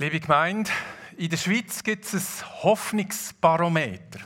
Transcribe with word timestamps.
Liebe 0.00 0.18
Gemeinde, 0.18 0.70
in 1.18 1.28
der 1.28 1.36
Schweiz 1.36 1.82
gibt 1.82 2.06
es 2.06 2.14
ein 2.14 2.62
Hoffnungsbarometer. 2.62 4.20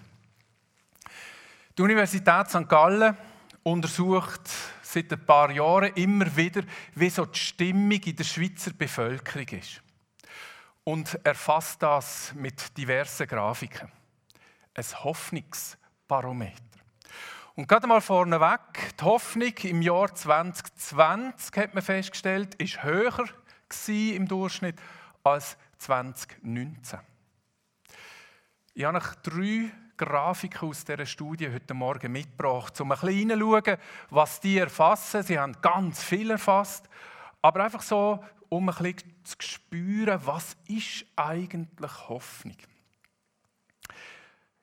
Die 1.76 1.82
Universität 1.82 2.48
St. 2.48 2.68
Gallen 2.68 3.16
untersucht 3.64 4.48
seit 4.82 5.12
ein 5.12 5.26
paar 5.26 5.50
Jahren 5.50 5.92
immer 5.94 6.36
wieder, 6.36 6.62
wie 6.94 7.10
so 7.10 7.26
die 7.26 7.40
Stimmung 7.40 8.00
in 8.04 8.14
der 8.14 8.22
Schweizer 8.22 8.70
Bevölkerung 8.72 9.48
ist. 9.48 9.82
Und 10.84 11.18
erfasst 11.24 11.82
das 11.82 12.32
mit 12.36 12.78
diversen 12.78 13.26
Grafiken. 13.26 13.90
Ein 14.74 14.84
Hoffnungsbarometer. 15.02 16.54
Und 17.56 17.66
gerade 17.66 17.88
mal 17.88 18.00
vorneweg, 18.00 18.96
die 18.96 19.04
Hoffnung 19.04 19.54
im 19.64 19.82
Jahr 19.82 20.14
2020, 20.14 21.56
hat 21.56 21.74
man 21.74 21.82
festgestellt, 21.82 22.54
ist 22.62 22.84
höher 22.84 23.24
im 23.88 24.28
Durchschnitt 24.28 24.76
als 25.24 25.56
2019. 25.84 26.98
Ich 28.72 28.84
habe 28.84 28.96
euch 28.96 29.14
drei 29.22 29.70
Grafiken 29.98 30.68
aus 30.68 30.82
dieser 30.82 31.04
Studie 31.04 31.52
heute 31.52 31.74
Morgen 31.74 32.10
mitgebracht, 32.10 32.80
um 32.80 32.90
ein 32.90 32.98
bisschen 32.98 33.30
hineinzuschauen, 33.30 33.76
was 34.08 34.40
die 34.40 34.56
erfassen. 34.56 35.22
Sie 35.22 35.38
haben 35.38 35.54
ganz 35.60 36.02
viel 36.02 36.30
erfasst, 36.30 36.88
aber 37.42 37.64
einfach 37.64 37.82
so, 37.82 38.24
um 38.48 38.70
ein 38.70 38.74
bisschen 38.74 39.14
zu 39.24 39.36
spüren, 39.40 40.20
was 40.24 40.56
ist 40.68 41.04
eigentlich 41.16 42.08
Hoffnung. 42.08 42.56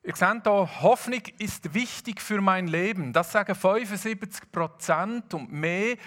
Ihr 0.04 0.16
seht 0.16 0.44
hier, 0.44 0.82
Hoffnung 0.82 1.22
ist 1.38 1.72
wichtig 1.76 2.20
für 2.20 2.42
mein 2.42 2.66
Leben. 2.66 3.14
Das 3.14 3.32
sagen 3.32 3.54
75 3.54 4.52
Prozent 4.52 5.36
und 5.36 5.52
mehr 5.52 5.98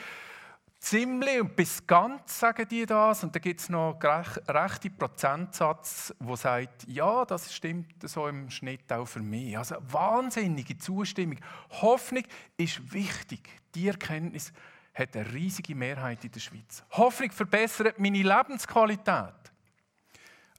ziemlich 0.85 1.41
und 1.41 1.57
bis 1.57 1.87
ganz 1.87 2.39
sagen 2.39 2.69
die 2.69 2.85
das. 2.85 3.25
Und 3.25 3.35
dann 3.35 3.43
gibt 3.43 3.61
es 3.61 3.69
noch 3.71 3.99
einen 3.99 4.25
rechten 4.49 4.97
Prozentsatz, 4.97 6.15
der 6.21 6.37
sagt, 6.37 6.87
ja, 6.87 7.25
das 7.25 7.53
stimmt 7.55 8.09
so 8.09 8.29
im 8.29 8.51
Schnitt 8.51 8.93
auch 8.93 9.07
für 9.07 9.21
mich. 9.21 9.57
Also 9.57 9.77
wahnsinnige 9.81 10.77
Zustimmung. 10.77 11.39
Hoffnung 11.81 12.25
ist 12.59 12.93
wichtig. 12.93 13.49
Die 13.75 13.89
Erkenntnis 13.89 14.53
hat 14.95 15.17
eine 15.17 15.33
riesige 15.33 15.75
Mehrheit 15.75 16.23
in 16.25 16.31
der 16.31 16.41
Schweiz. 16.41 16.85
Hoffnung 16.91 17.33
verbessert 17.33 17.99
meine 17.99 18.23
Lebensqualität. 18.23 19.35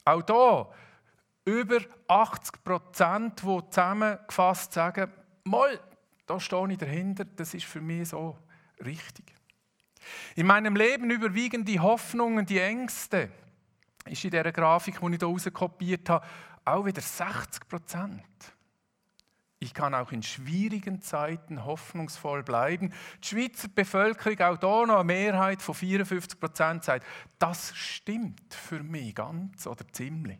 Auch 0.04 0.22
da 0.24 0.70
über 1.46 1.80
80 2.08 2.64
Prozent, 2.64 3.42
die 3.44 3.70
zusammengefasst 3.70 4.74
sagen, 4.74 5.12
mal, 5.44 5.80
da 6.26 6.40
stehe 6.40 6.72
ich 6.72 6.78
dahinter, 6.80 7.26
das 7.26 7.54
ist 7.54 7.66
für 7.66 7.82
mich 7.82 8.10
so 8.10 8.36
richtig. 8.84 9.35
In 10.36 10.48
meinem 10.48 10.76
Leben 10.76 11.10
überwiegen 11.10 11.66
die 11.66 11.80
Hoffnungen, 11.80 12.46
die 12.46 12.60
Ängste. 12.60 13.30
Ist 14.06 14.24
in 14.24 14.32
dieser 14.32 14.52
Grafik, 14.52 15.00
die 15.00 15.14
ich 15.14 15.20
hier 15.20 15.28
rauskopiert 15.28 16.10
habe, 16.10 16.26
auch 16.64 16.86
wieder 16.86 17.02
60 17.02 17.68
Prozent. 17.68 18.24
Ich 19.60 19.74
kann 19.74 19.96
auch 19.96 20.12
in 20.12 20.22
schwierigen 20.22 21.02
Zeiten 21.02 21.66
hoffnungsvoll 21.66 22.44
bleiben. 22.44 22.94
Die 23.24 23.28
Schweizer 23.28 23.68
Bevölkerung, 23.68 24.40
auch 24.42 24.60
hier 24.60 24.88
noch 24.88 24.96
eine 24.96 25.04
Mehrheit 25.06 25.62
von 25.62 25.74
54 25.74 26.40
Prozent, 26.40 26.84
sagt, 26.84 27.06
das 27.40 27.76
stimmt 27.76 28.54
für 28.54 28.84
mich 28.84 29.16
ganz 29.16 29.66
oder 29.66 29.88
ziemlich. 29.92 30.40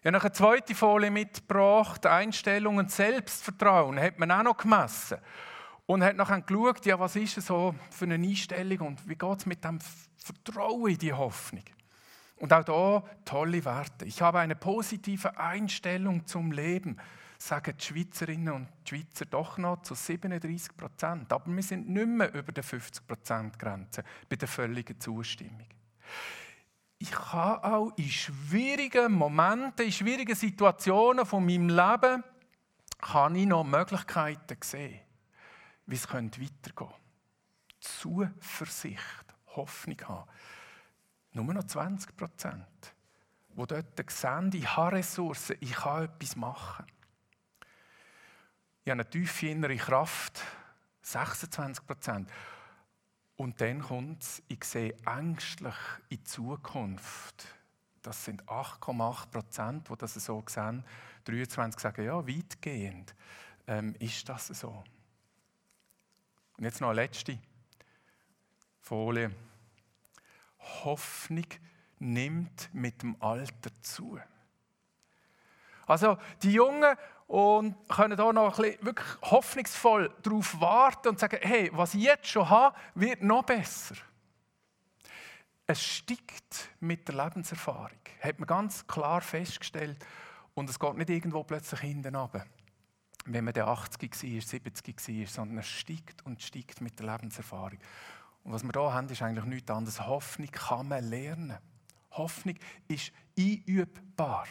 Ich 0.00 0.06
habe 0.06 0.16
noch 0.16 0.24
eine 0.24 0.32
zweite 0.32 0.74
Folie 0.74 1.10
mitgebracht, 1.10 2.06
Einstellung 2.06 2.78
und 2.78 2.90
Selbstvertrauen, 2.90 4.00
hat 4.00 4.18
man 4.18 4.30
auch 4.30 4.42
noch 4.42 4.56
gemessen 4.56 5.18
und 5.88 6.04
hat 6.04 6.16
nachher 6.16 6.42
geschaut, 6.42 6.84
ja, 6.84 7.00
was 7.00 7.16
ist 7.16 7.38
es 7.38 7.46
so 7.46 7.74
für 7.90 8.04
eine 8.04 8.16
Einstellung 8.16 8.88
und 8.88 9.08
wie 9.08 9.16
geht 9.16 9.38
es 9.38 9.46
mit 9.46 9.64
dem 9.64 9.78
Vertrauen 10.18 10.92
in 10.92 10.98
die 10.98 11.14
Hoffnung. 11.14 11.64
Und 12.36 12.52
auch 12.52 12.62
da 12.62 13.02
tolle 13.24 13.64
Werte. 13.64 14.04
Ich 14.04 14.20
habe 14.20 14.38
eine 14.38 14.54
positive 14.54 15.38
Einstellung 15.38 16.26
zum 16.26 16.52
Leben, 16.52 16.98
sagen 17.38 17.74
die 17.78 17.84
Schweizerinnen 17.84 18.52
und 18.52 18.68
Schweizer 18.86 19.24
doch 19.24 19.56
noch 19.56 19.80
zu 19.80 19.94
37 19.94 20.76
Prozent. 20.76 21.32
Aber 21.32 21.50
wir 21.50 21.62
sind 21.62 21.88
nicht 21.88 22.06
mehr 22.06 22.34
über 22.34 22.52
der 22.52 22.64
50 22.64 23.06
Prozent 23.06 23.58
Grenze 23.58 24.04
bei 24.28 24.36
der 24.36 24.46
völligen 24.46 25.00
Zustimmung. 25.00 25.66
Ich 26.98 27.12
kann 27.12 27.62
auch 27.62 27.92
in 27.96 28.10
schwierigen 28.10 29.12
Momenten, 29.12 29.86
in 29.86 29.92
schwierigen 29.92 30.34
Situationen 30.34 31.24
von 31.24 31.46
meinem 31.46 31.70
Leben, 31.70 32.22
kann 33.00 33.34
ich 33.36 33.46
noch 33.46 33.64
Möglichkeiten 33.64 34.58
sehen 34.62 35.07
wie 35.88 35.96
es 35.96 36.08
weitergehen 36.08 36.40
könnte. 36.76 36.94
Zuversicht, 37.80 39.24
Hoffnung 39.56 40.00
haben. 40.02 40.30
Nur 41.32 41.54
noch 41.54 41.64
20 41.64 42.16
Prozent, 42.16 42.94
die 43.50 43.66
dort 43.66 44.10
sehen, 44.10 44.50
ich 44.52 44.76
habe 44.76 44.96
Ressourcen, 44.96 45.56
ich 45.60 45.72
kann 45.72 46.04
etwas 46.04 46.36
machen. 46.36 46.86
Ich 48.84 48.90
habe 48.90 49.00
eine 49.00 49.10
tiefe 49.10 49.48
innere 49.48 49.76
Kraft, 49.76 50.40
26 51.02 51.86
Prozent. 51.86 52.30
Und 53.36 53.60
dann 53.60 53.80
kommt 53.80 54.22
es, 54.22 54.42
ich 54.48 54.64
sehe 54.64 54.94
ängstlich 55.06 55.74
in 56.08 56.18
die 56.18 56.24
Zukunft. 56.24 57.46
Das 58.02 58.24
sind 58.24 58.42
8,8 58.44 59.26
Prozent, 59.30 59.88
die 59.88 59.96
das 59.96 60.14
so 60.14 60.42
sehen. 60.46 60.84
23 61.24 61.80
sagen, 61.80 62.04
ja, 62.04 62.26
weitgehend 62.26 63.14
ähm, 63.66 63.94
ist 63.98 64.28
das 64.28 64.48
so. 64.48 64.82
Und 66.58 66.64
jetzt 66.64 66.80
noch 66.80 66.88
eine 66.88 67.02
letzte 67.02 67.38
Folie. 68.80 69.30
Hoffnung 70.84 71.46
nimmt 72.00 72.68
mit 72.72 73.00
dem 73.02 73.16
Alter 73.22 73.70
zu. 73.80 74.18
Also 75.86 76.18
die 76.42 76.52
Jungen 76.52 76.96
und 77.28 77.76
können 77.88 78.16
da 78.16 78.32
noch 78.32 78.58
ein 78.58 78.62
bisschen 78.62 78.84
wirklich 78.84 79.20
hoffnungsvoll 79.22 80.12
darauf 80.22 80.60
warten 80.60 81.08
und 81.08 81.20
sagen, 81.20 81.38
hey, 81.40 81.70
was 81.72 81.94
ich 81.94 82.02
jetzt 82.02 82.26
schon 82.26 82.48
habe, 82.48 82.76
wird 82.94 83.22
noch 83.22 83.44
besser. 83.44 83.94
Es 85.66 85.82
steigt 85.82 86.70
mit 86.80 87.06
der 87.06 87.24
Lebenserfahrung, 87.24 88.00
hat 88.20 88.38
man 88.40 88.46
ganz 88.46 88.86
klar 88.86 89.20
festgestellt. 89.20 90.04
Und 90.54 90.68
es 90.68 90.78
geht 90.78 90.94
nicht 90.94 91.10
irgendwo 91.10 91.44
plötzlich 91.44 91.80
hinten 91.80 92.16
runter 92.16 92.44
wenn 93.32 93.44
man 93.44 93.54
der 93.54 93.68
80 93.68 94.10
war, 94.10 94.40
70 94.40 95.08
war, 95.08 95.26
sondern 95.26 95.58
es 95.58 95.66
steigt 95.66 96.24
und 96.24 96.42
steigt 96.42 96.80
mit 96.80 96.98
der 96.98 97.06
Lebenserfahrung. 97.06 97.78
Und 98.44 98.52
was 98.52 98.62
wir 98.62 98.72
hier 98.72 98.92
haben, 98.92 99.08
ist 99.08 99.22
eigentlich 99.22 99.44
nichts 99.44 99.70
anderes. 99.70 100.06
Hoffnung 100.06 100.50
kann 100.50 100.88
man 100.88 101.04
lernen. 101.04 101.58
Hoffnung 102.12 102.56
ist 102.88 103.12
einübbar 103.38 104.46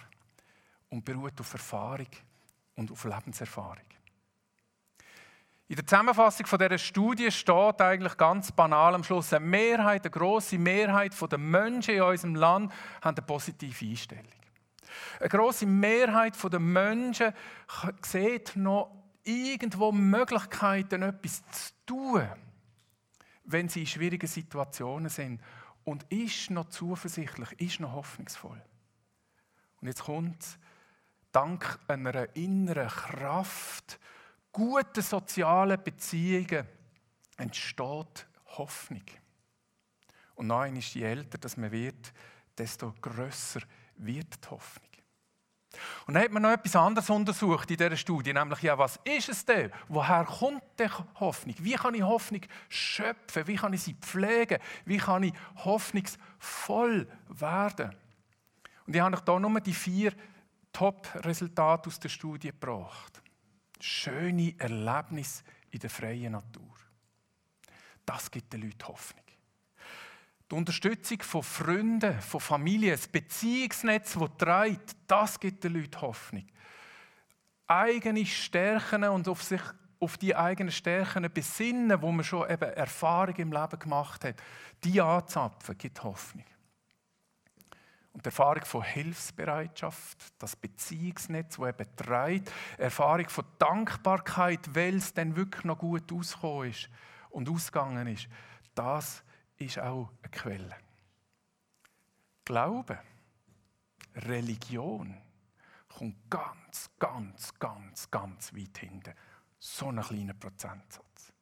und 0.90 1.04
beruht 1.04 1.40
auf 1.40 1.54
Erfahrung 1.54 2.08
und 2.76 2.92
auf 2.92 3.04
Lebenserfahrung. 3.04 3.84
In 5.70 5.76
der 5.76 5.86
Zusammenfassung 5.86 6.46
von 6.46 6.60
dieser 6.60 6.78
Studie 6.78 7.30
steht 7.30 7.82
eigentlich 7.82 8.16
ganz 8.16 8.54
banal 8.54 8.96
am 8.96 9.04
Schluss, 9.04 9.34
eine 9.34 9.46
Mehrheit, 9.46 10.04
eine 10.04 10.12
grosse 10.12 10.58
Mehrheit 10.58 11.14
der 11.30 11.38
Menschen 11.38 11.96
in 11.96 12.02
unserem 12.04 12.36
Land 12.36 12.72
haben 13.02 13.18
eine 13.18 13.26
positive 13.26 13.86
Einstellung. 13.86 14.32
Eine 15.20 15.30
große 15.30 15.66
Mehrheit 15.66 16.36
der 16.44 16.60
Menschen 16.60 17.34
sieht 18.02 18.56
noch 18.56 18.92
irgendwo 19.24 19.92
Möglichkeiten, 19.92 21.02
etwas 21.02 21.44
zu 21.52 21.74
tun, 21.86 22.28
wenn 23.44 23.70
sie 23.70 23.82
in 23.82 23.88
schwierigen 23.88 24.28
Situationen 24.28 25.10
sind 25.10 25.42
und 25.84 26.04
ist 26.12 26.50
noch 26.50 26.70
zuversichtlich, 26.70 27.52
ist 27.60 27.80
noch 27.80 27.94
hoffnungsvoll. 27.94 28.62
Und 29.80 29.88
jetzt 29.88 30.04
kommt 30.04 30.60
dank 31.32 31.80
einer 31.88 32.36
inneren 32.36 32.88
Kraft, 32.88 34.00
guten 34.52 35.02
sozialen 35.02 35.82
Beziehungen 35.82 36.68
entsteht 37.38 38.28
Hoffnung. 38.58 39.04
Und 40.36 40.48
nein, 40.48 40.76
ist 40.76 40.94
je 40.94 41.04
älter 41.04 41.38
dass 41.38 41.58
man 41.58 41.72
wird, 41.72 42.14
desto 42.58 42.94
größer 43.02 43.62
wird 43.98 44.44
die 44.44 44.50
Hoffnung. 44.50 44.87
Und 46.06 46.14
dann 46.14 46.24
hat 46.24 46.32
man 46.32 46.44
noch 46.44 46.52
etwas 46.52 46.76
anderes 46.76 47.10
untersucht 47.10 47.70
in 47.72 47.78
dieser 47.78 47.96
Studie, 47.98 48.34
nämlich 48.34 48.62
ja, 48.62 48.78
was 48.78 49.00
ist 49.04 49.30
es 49.30 49.46
denn? 49.46 49.72
Woher 49.88 50.26
kommt 50.26 50.64
die 50.80 50.90
Hoffnung? 51.20 51.56
Wie 51.60 51.74
kann 51.74 51.94
ich 51.94 52.04
Hoffnung 52.04 52.42
schöpfen? 52.70 53.48
Wie 53.48 53.56
kann 53.56 53.74
ich 53.74 53.84
sie 53.84 53.94
pflegen? 53.96 54.60
Wie 54.86 54.98
kann 54.98 55.24
ich 55.24 55.34
hoffnungsvoll 55.64 57.08
werden? 57.30 57.96
Und 58.86 58.96
ich 58.96 59.02
habe 59.02 59.16
euch 59.16 59.24
hier 59.26 59.40
nur 59.40 59.60
die 59.60 59.74
vier 59.74 60.14
Top-Resultate 60.72 61.88
aus 61.88 62.00
der 62.00 62.10
Studie 62.10 62.50
gebracht. 62.50 63.22
Schöne 63.80 64.56
Erlebnisse 64.58 65.44
in 65.72 65.80
der 65.80 65.90
freien 65.90 66.32
Natur. 66.32 66.76
Das 68.06 68.32
gibt 68.32 68.54
den 68.54 68.62
Leuten 68.62 68.88
Hoffnung. 68.88 69.27
Die 70.50 70.56
Unterstützung 70.56 71.22
von 71.22 71.44
Freunden, 71.44 72.22
von 72.22 72.40
Familien, 72.40 72.92
das 72.92 73.08
Beziehungsnetz, 73.08 74.14
das 74.14 74.30
trägt, 74.38 74.96
das 75.06 75.40
gibt 75.40 75.64
den 75.64 75.74
Leuten 75.74 76.02
Hoffnung. 76.02 76.48
Eigene 77.68 78.26
Stärken 78.26 79.04
und 79.04 79.28
auf 79.28 79.44
sich 79.44 79.62
auf 80.00 80.18
die 80.18 80.36
eigenen 80.36 80.72
Stärken 80.72 81.28
besinnen, 81.34 82.02
wo 82.02 82.12
man 82.12 82.24
schon 82.24 82.50
eben 82.50 82.72
Erfahrung 82.72 83.36
im 83.36 83.52
Leben 83.52 83.80
gemacht 83.80 84.24
hat, 84.24 84.36
die 84.84 85.02
anzapfen, 85.02 85.78
gibt 85.78 86.04
Hoffnung. 86.04 86.46
Und 88.14 88.26
die 88.26 88.30
Erfahrung 88.30 88.64
von 88.64 88.84
Hilfsbereitschaft, 88.84 90.18
das 90.40 90.56
Beziehungsnetz, 90.56 91.58
das 91.58 91.70
eben 91.70 91.96
trägt, 91.96 92.52
Erfahrung 92.78 93.28
von 93.30 93.46
Dankbarkeit, 93.60 94.74
weil 94.74 94.96
es 94.96 95.14
dann 95.14 95.36
wirklich 95.36 95.66
noch 95.66 95.78
gut 95.78 96.12
ausgekommen 96.12 96.70
ist 96.70 96.90
und 97.30 97.50
ausgegangen 97.50 98.08
ist, 98.08 98.28
das 98.74 99.24
ist 99.58 99.80
auch 99.80 100.10
eine 100.22 100.32
Quelle. 100.32 100.76
Glaube, 102.46 103.00
Religion 104.16 105.18
kommt 105.90 106.30
ganz, 106.30 106.90
ganz, 107.00 107.54
ganz, 107.60 108.10
ganz 108.10 108.54
weit 108.54 108.78
hinten. 108.78 109.14
So 109.60 109.88
ein 109.88 110.02
kleiner 110.02 110.34
Prozentsatz. 110.34 111.34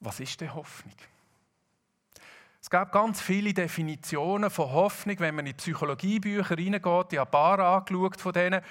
Was 0.00 0.18
ist 0.18 0.40
denn 0.40 0.52
Hoffnung? 0.52 0.96
Es 2.60 2.70
gab 2.70 2.92
ganz 2.92 3.20
viele 3.20 3.52
Definitionen 3.52 4.50
von 4.50 4.70
Hoffnung, 4.70 5.18
wenn 5.20 5.34
man 5.34 5.46
in 5.46 5.56
Psychologiebücher 5.56 6.56
reingeht. 6.56 7.12
Ich 7.12 7.18
habe 7.18 7.20
ein 7.20 7.30
paar 7.30 7.58
angeschaut 7.58 8.20
von 8.20 8.32
denen. 8.32 8.62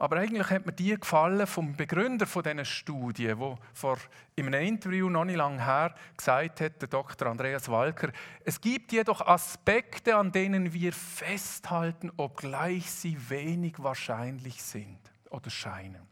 Aber 0.00 0.18
eigentlich 0.18 0.48
hat 0.48 0.64
mir 0.64 0.72
die 0.72 0.94
gefallen 0.94 1.46
vom 1.48 1.74
Begründer 1.74 2.24
von 2.26 2.44
diesen 2.44 2.64
Studien, 2.64 3.38
wo 3.40 3.58
vor 3.74 3.98
in 4.36 4.46
einem 4.46 4.64
Interview 4.64 5.10
noch 5.10 5.24
nicht 5.24 5.36
lange 5.36 5.64
her 5.64 5.92
gesagt 6.16 6.60
hat, 6.60 6.80
der 6.80 6.88
Dr. 6.88 7.28
Andreas 7.28 7.68
Walker, 7.68 8.12
es 8.44 8.60
gibt 8.60 8.92
jedoch 8.92 9.20
Aspekte, 9.26 10.14
an 10.14 10.30
denen 10.30 10.72
wir 10.72 10.92
festhalten, 10.92 12.12
obgleich 12.16 12.88
sie 12.88 13.18
wenig 13.28 13.74
wahrscheinlich 13.78 14.62
sind 14.62 15.00
oder 15.30 15.50
scheinen. 15.50 16.06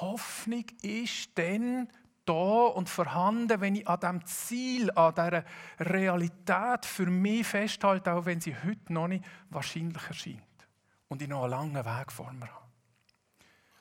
Hoffnung 0.00 0.64
ist 0.80 1.36
denn 1.36 1.88
da 2.24 2.32
und 2.32 2.88
vorhanden, 2.88 3.60
wenn 3.60 3.74
ich 3.74 3.88
an 3.88 4.00
dem 4.00 4.26
Ziel, 4.26 4.92
an 4.92 5.14
dieser 5.14 5.44
Realität 5.80 6.86
für 6.86 7.06
mich 7.06 7.48
festhalte, 7.48 8.12
auch 8.12 8.26
wenn 8.26 8.40
sie 8.40 8.54
heute 8.54 8.92
noch 8.92 9.08
nicht 9.08 9.24
wahrscheinlich 9.50 10.06
erscheint 10.06 10.47
und 11.08 11.22
ich 11.22 11.28
noch 11.28 11.42
einen 11.42 11.50
langen 11.50 11.84
Weg 11.84 12.12
vor 12.12 12.32
mir 12.32 12.46
habe. 12.46 12.68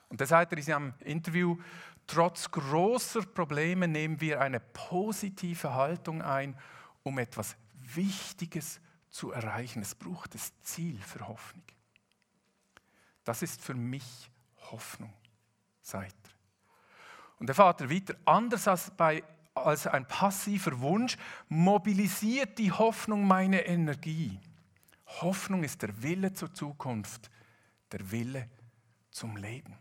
Und 0.09 0.21
dann 0.21 0.27
sagt 0.27 0.53
er 0.53 0.57
in 0.57 0.63
seinem 0.63 0.93
Interview, 1.01 1.57
trotz 2.05 2.49
großer 2.49 3.23
Probleme 3.23 3.87
nehmen 3.87 4.21
wir 4.21 4.39
eine 4.41 4.59
positive 4.59 5.73
Haltung 5.73 6.21
ein, 6.21 6.57
um 7.03 7.19
etwas 7.19 7.55
Wichtiges 7.81 8.79
zu 9.09 9.31
erreichen. 9.31 9.81
Es 9.81 9.95
braucht 9.95 10.33
das 10.33 10.51
Ziel 10.61 10.99
für 11.01 11.27
Hoffnung. 11.27 11.63
Das 13.23 13.41
ist 13.41 13.61
für 13.61 13.73
mich 13.73 14.29
Hoffnung, 14.71 15.13
sagt 15.81 16.15
er. 16.23 16.31
Und 17.39 17.47
der 17.47 17.55
Vater 17.55 17.89
weiter, 17.89 18.15
anders 18.25 18.67
als, 18.67 18.91
bei, 18.91 19.23
als 19.53 19.85
ein 19.85 20.07
passiver 20.07 20.79
Wunsch, 20.79 21.17
mobilisiert 21.49 22.57
die 22.57 22.71
Hoffnung 22.71 23.27
meine 23.27 23.65
Energie. 23.65 24.39
Hoffnung 25.21 25.63
ist 25.63 25.81
der 25.81 26.01
Wille 26.03 26.33
zur 26.33 26.53
Zukunft, 26.53 27.31
der 27.91 28.11
Wille 28.11 28.49
zum 29.09 29.37
Leben. 29.37 29.75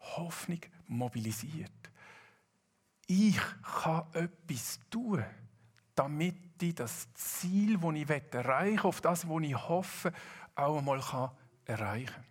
Hoffnung 0.00 0.60
mobilisiert. 0.86 1.70
Ich 3.06 3.38
kann 3.62 4.06
etwas 4.12 4.80
tun, 4.88 5.24
damit 5.94 6.62
ich 6.62 6.74
das 6.74 7.12
Ziel, 7.14 7.78
das 7.78 7.94
ich 7.94 8.10
erreichen 8.34 8.76
will, 8.76 8.88
auf 8.88 9.00
das, 9.00 9.28
was 9.28 9.42
ich 9.42 9.68
hoffe, 9.68 10.12
auch 10.54 10.78
einmal 10.78 11.00
erreichen 11.64 12.06
kann. 12.06 12.29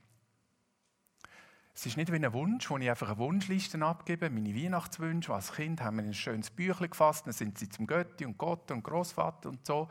Es 1.79 1.85
ist 1.85 1.95
nicht 1.95 2.11
wie 2.11 2.17
ein 2.17 2.33
Wunsch, 2.33 2.69
wo 2.69 2.77
ich 2.77 2.89
einfach 2.89 3.07
eine 3.07 3.19
Wunschliste 3.19 3.81
abgebe, 3.81 4.29
meine 4.29 4.53
Weihnachtswünsche. 4.53 5.33
Als 5.33 5.53
Kind 5.53 5.79
haben 5.79 5.95
wir 5.95 6.03
ein 6.03 6.13
schönes 6.13 6.49
Büchlein 6.49 6.89
gefasst, 6.89 7.25
dann 7.25 7.31
sind 7.31 7.57
sie 7.57 7.69
zum 7.69 7.87
Götti 7.87 8.25
und 8.25 8.37
Gott 8.37 8.69
und 8.71 8.83
Großvater 8.83 9.47
und 9.47 9.65
so. 9.65 9.87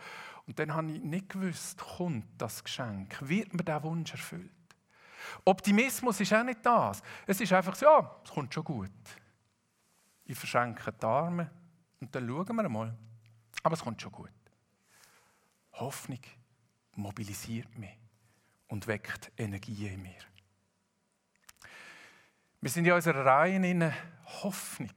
Und 0.46 0.58
dann 0.58 0.74
habe 0.74 0.92
ich 0.92 1.02
nicht 1.02 1.30
gewusst, 1.30 1.78
kommt 1.78 2.26
das 2.36 2.62
Geschenk, 2.62 3.16
wird 3.26 3.54
mir 3.54 3.64
der 3.64 3.82
Wunsch 3.82 4.12
erfüllt. 4.12 4.50
Optimismus 5.46 6.20
ist 6.20 6.30
auch 6.34 6.44
nicht 6.44 6.58
das. 6.62 7.02
Es 7.26 7.40
ist 7.40 7.54
einfach 7.54 7.74
so, 7.74 7.86
ja, 7.86 8.20
es 8.22 8.32
kommt 8.32 8.52
schon 8.52 8.64
gut. 8.64 8.90
Ich 10.26 10.38
verschenke 10.38 10.92
die 10.92 11.06
Arme 11.06 11.50
und 12.02 12.14
dann 12.14 12.28
schauen 12.28 12.54
wir 12.54 12.68
mal. 12.68 12.94
Aber 13.62 13.72
es 13.72 13.80
kommt 13.82 14.02
schon 14.02 14.12
gut. 14.12 14.28
Hoffnung 15.72 16.20
mobilisiert 16.96 17.78
mich 17.78 17.96
und 18.66 18.86
weckt 18.86 19.32
Energie 19.38 19.86
in 19.86 20.02
mir. 20.02 20.37
Wir 22.60 22.70
sind 22.70 22.86
in 22.86 22.92
unserer 22.92 23.24
Reihe 23.24 23.54
in 23.54 23.92
Hoffnung. 24.42 24.90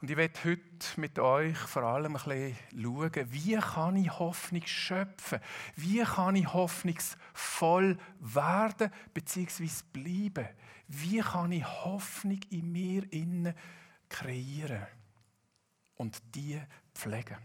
Und 0.00 0.10
ich 0.10 0.16
werde 0.16 0.38
heute 0.44 1.00
mit 1.00 1.18
euch 1.18 1.56
vor 1.56 1.84
allem 1.84 2.16
ein 2.16 2.22
bisschen 2.22 2.56
schauen, 2.82 3.32
wie 3.32 3.56
kann 3.56 3.96
ich 3.96 4.18
Hoffnung 4.18 4.66
schöpfen? 4.66 5.40
Wie 5.74 6.02
kann 6.02 6.36
ich 6.36 6.52
hoffnungsvoll 6.52 7.96
werden 8.18 8.90
bzw. 9.14 9.68
bleiben? 9.92 10.48
Wie 10.88 11.20
kann 11.20 11.52
ich 11.52 11.64
Hoffnung 11.64 12.40
in 12.50 12.72
mir 12.72 13.10
innen 13.10 13.54
kreieren 14.10 14.86
und 15.94 16.20
die 16.34 16.60
pflegen? 16.94 17.38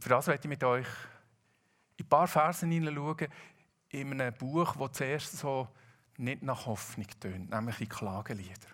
Für 0.00 0.08
das 0.08 0.26
werde 0.26 0.40
ich 0.42 0.48
mit 0.48 0.64
euch 0.64 0.88
in 1.96 2.06
ein 2.06 2.08
paar 2.08 2.26
Versen 2.26 2.72
hineinschauen, 2.72 3.28
in 4.00 4.20
einem 4.20 4.34
Buch, 4.34 4.76
das 4.76 4.92
zuerst 4.92 5.38
so 5.38 5.68
nicht 6.16 6.42
nach 6.42 6.66
Hoffnung 6.66 7.06
tönt, 7.20 7.50
nämlich 7.50 7.80
in 7.80 7.88
Klagelieder. 7.88 8.68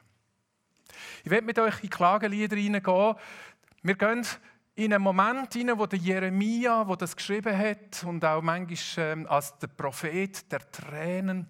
Ich 1.24 1.30
werde 1.30 1.46
mit 1.46 1.58
euch 1.58 1.82
in 1.82 1.90
Klagelieder 1.90 2.56
hineingehen. 2.56 3.14
Wir 3.82 3.94
gehen 3.94 4.26
in 4.74 4.92
einen 4.92 5.02
Moment 5.02 5.52
hinein, 5.52 5.78
wo 5.78 5.86
der 5.86 5.98
Jeremia, 5.98 6.86
wo 6.86 6.96
das 6.96 7.16
geschrieben 7.16 7.56
hat, 7.56 8.04
und 8.04 8.24
auch 8.24 8.42
manchmal 8.42 9.12
ähm, 9.12 9.26
als 9.26 9.56
der 9.58 9.68
Prophet 9.68 10.50
der 10.50 10.70
Tränen 10.70 11.46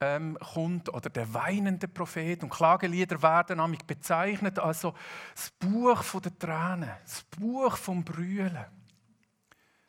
ähm, 0.00 0.38
kommt 0.52 0.92
oder 0.92 1.08
der 1.08 1.32
weinende 1.32 1.88
Prophet. 1.88 2.42
Und 2.42 2.50
Klagelieder 2.50 3.22
werden 3.22 3.58
nämlich 3.58 3.84
bezeichnet 3.84 4.58
als 4.58 4.82
das 4.82 5.50
Buch 5.58 6.02
der 6.20 6.38
Tränen, 6.38 6.90
das 7.02 7.22
Buch 7.24 7.76
vom 7.76 8.04
Brüllen. 8.04 8.66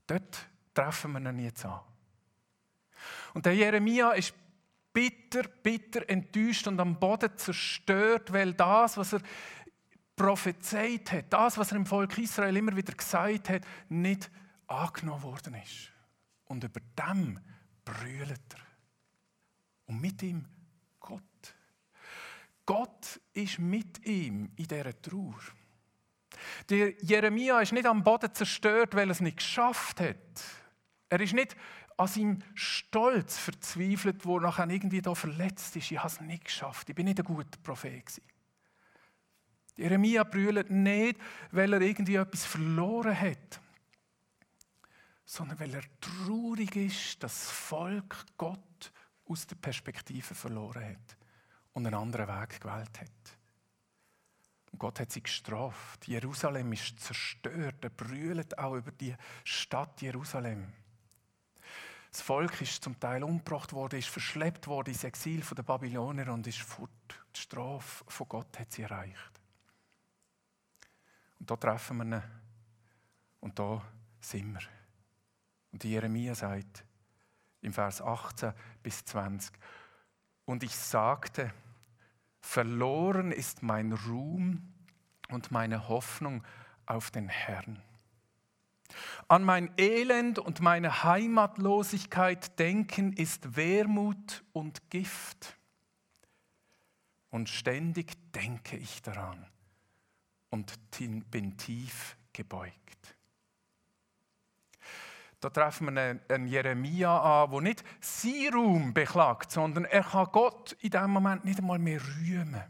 Dort 0.08 0.48
treffen 0.74 1.14
wir 1.14 1.30
ihn 1.30 1.40
jetzt 1.40 1.66
an. 1.66 1.80
Und 3.34 3.46
der 3.46 3.56
Jeremia 3.56 4.12
ist 4.12 4.34
bitter, 4.94 5.44
bitter 5.44 6.10
enttäuscht 6.10 6.68
und 6.68 6.80
am 6.80 7.00
Boden 7.00 7.38
zerstört, 7.38 8.32
weil 8.32 8.54
das, 8.54 8.98
was 8.98 9.14
er 9.14 9.22
prophezeit 10.16 11.12
hat, 11.12 11.26
das, 11.34 11.58
was 11.58 11.72
er 11.72 11.78
im 11.78 11.86
Volk 11.86 12.18
Israel 12.18 12.56
immer 12.56 12.76
wieder 12.76 12.94
gesagt 12.94 13.50
hat, 13.50 13.64
nicht 13.90 14.32
angenommen 14.68 15.24
worden 15.24 15.56
ist. 15.56 15.92
Und 16.46 16.64
über 16.64 16.80
dem 16.98 17.40
brüllt 17.84 18.54
er. 18.54 18.66
Und 19.88 20.02
mit 20.02 20.24
ihm 20.24 20.46
Gott. 21.00 21.22
Gott 22.66 23.20
ist 23.34 23.60
mit 23.60 24.06
ihm 24.06 24.52
in 24.56 24.68
dieser 24.68 25.00
Trauer. 25.02 25.40
Der 26.70 26.92
Jeremia 27.02 27.60
ist 27.62 27.74
nicht 27.74 27.86
am 27.86 28.04
Boden 28.04 28.34
zerstört, 28.34 28.96
weil 28.96 29.10
er 29.10 29.12
es 29.12 29.22
nicht 29.22 29.38
geschafft 29.38 30.00
hat. 30.00 30.16
Er 31.10 31.20
ist 31.20 31.34
nicht 31.34 31.56
an 31.98 32.08
seinem 32.08 32.44
Stolz 32.54 33.38
verzweifelt, 33.38 34.26
wo 34.26 34.40
nachher 34.40 34.70
irgendwie 34.70 35.02
da 35.02 35.16
verletzt 35.16 35.76
ist. 35.76 35.92
Ich 35.92 35.98
habe 35.98 36.08
es 36.08 36.22
nicht 36.22 36.46
geschafft. 36.46 36.90
Ich 36.90 36.96
bin 36.96 37.06
nicht 37.06 37.20
ein 37.20 37.26
guter 37.26 37.58
Prophet. 37.64 38.22
Jeremia 39.78 40.24
brüllt 40.24 40.70
nicht, 40.70 41.20
weil 41.52 41.74
er 41.74 41.82
irgendwie 41.82 42.16
etwas 42.16 42.46
verloren 42.46 43.20
hat, 43.20 43.60
sondern 45.26 45.60
weil 45.60 45.74
er 45.74 45.84
traurig 46.00 46.76
ist, 46.76 47.22
dass 47.24 47.34
das 47.42 47.52
Volk 47.52 48.26
Gott 48.38 48.92
aus 49.26 49.48
der 49.48 49.56
Perspektive 49.56 50.36
verloren 50.36 50.86
hat 50.86 51.18
und 51.74 51.86
einen 51.86 51.96
anderen 51.96 52.28
Weg 52.28 52.62
gewählt 52.62 53.02
hat. 53.02 53.38
Und 54.72 54.80
Gott 54.80 55.00
hat 55.00 55.12
sie 55.12 55.24
gestraft. 55.24 56.08
Jerusalem 56.08 56.72
ist 56.74 57.00
zerstört. 57.00 57.84
Er 57.84 57.90
brüllt 57.90 58.58
auch 58.58 58.76
über 58.76 58.92
die 58.92 59.16
Stadt 59.44 60.02
Jerusalem. 60.02 60.72
Das 62.16 62.22
Volk 62.22 62.62
ist 62.62 62.82
zum 62.82 62.98
Teil 62.98 63.26
umgebracht 63.26 63.74
worden, 63.74 64.00
ist 64.00 64.08
verschleppt 64.08 64.68
worden 64.68 64.92
ins 64.92 65.04
Exil 65.04 65.42
der 65.42 65.64
Babylonier 65.64 66.32
und 66.32 66.48
ist 66.48 66.62
fort. 66.62 66.90
Die 67.36 67.42
Strafe 67.42 68.06
von 68.08 68.30
Gott 68.30 68.58
hat 68.58 68.72
sie 68.72 68.84
erreicht. 68.84 69.42
Und 71.38 71.52
da 71.52 71.58
treffen 71.58 71.98
wir 71.98 72.06
ihn. 72.06 72.24
Und 73.42 73.60
da 73.60 73.82
sind 74.22 74.54
wir. 74.54 74.62
Und 75.74 75.84
Jeremia 75.84 76.34
sagt 76.36 76.86
im 77.60 77.74
Vers 77.74 78.02
18 78.02 78.54
bis 78.82 79.04
20, 79.04 79.54
und 80.46 80.64
ich 80.64 80.74
sagte, 80.74 81.54
verloren 82.40 83.34
ist 83.34 83.62
mein 83.62 83.92
Ruhm 83.92 84.74
und 85.32 85.52
meine 85.52 85.90
Hoffnung 85.90 86.46
auf 86.86 87.12
den 87.12 87.28
Herrn. 87.28 87.82
An 89.28 89.44
mein 89.44 89.72
Elend 89.78 90.40
und 90.40 90.62
meine 90.62 91.04
Heimatlosigkeit 91.04 92.58
denken 92.60 93.14
ist 93.14 93.56
Wermut 93.56 94.44
und 94.54 94.90
Gift. 94.90 95.58
Und 97.30 97.50
ständig 97.50 98.14
denke 98.32 98.78
ich 98.78 99.02
daran, 99.02 99.46
und 100.50 100.74
bin 101.32 101.58
tief 101.58 102.18
gebeugt. 102.32 103.16
Da 105.42 105.50
treffen 105.50 105.94
wir 105.94 106.20
einen 106.30 106.48
Jeremia 106.48 107.44
an, 107.44 107.52
der 107.52 107.62
nicht 107.62 107.84
sein 108.00 108.54
Raum 108.54 108.94
beklagt, 108.94 109.52
sondern 109.52 109.86
er 109.86 110.04
kann 110.04 110.30
Gott 110.32 110.72
in 110.80 110.90
diesem 110.90 111.12
Moment 111.12 111.46
nicht 111.46 111.60
einmal 111.60 111.78
mehr 111.78 112.02
rühmen. 112.02 112.64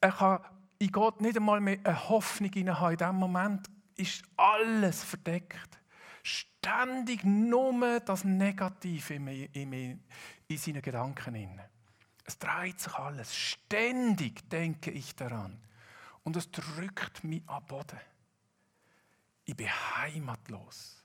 Er 0.00 0.12
kann 0.12 0.40
in 0.78 0.92
Gott 0.92 1.20
nicht 1.20 1.36
einmal 1.36 1.60
mehr 1.60 1.78
eine 1.84 2.08
Hoffnung 2.08 2.50
haben. 2.50 2.92
In 2.92 2.98
diesem 2.98 3.16
Moment 3.16 3.70
ist 3.96 4.22
alles 4.36 5.04
verdeckt. 5.04 5.78
Ständig 6.22 7.24
nur 7.24 8.00
das 8.00 8.24
Negative 8.24 9.14
in, 9.14 9.28
in, 9.28 10.04
in 10.48 10.58
seinen 10.58 10.82
Gedanken. 10.82 11.60
Es 12.24 12.38
dreht 12.38 12.80
sich 12.80 12.94
alles. 12.94 13.34
Ständig 13.34 14.48
denke 14.48 14.90
ich 14.90 15.14
daran. 15.14 15.60
Und 16.22 16.36
es 16.36 16.50
drückt 16.50 17.22
mich 17.22 17.42
am 17.46 17.64
Boden. 17.66 18.00
Ich 19.44 19.54
bin 19.54 19.68
heimatlos. 19.68 21.04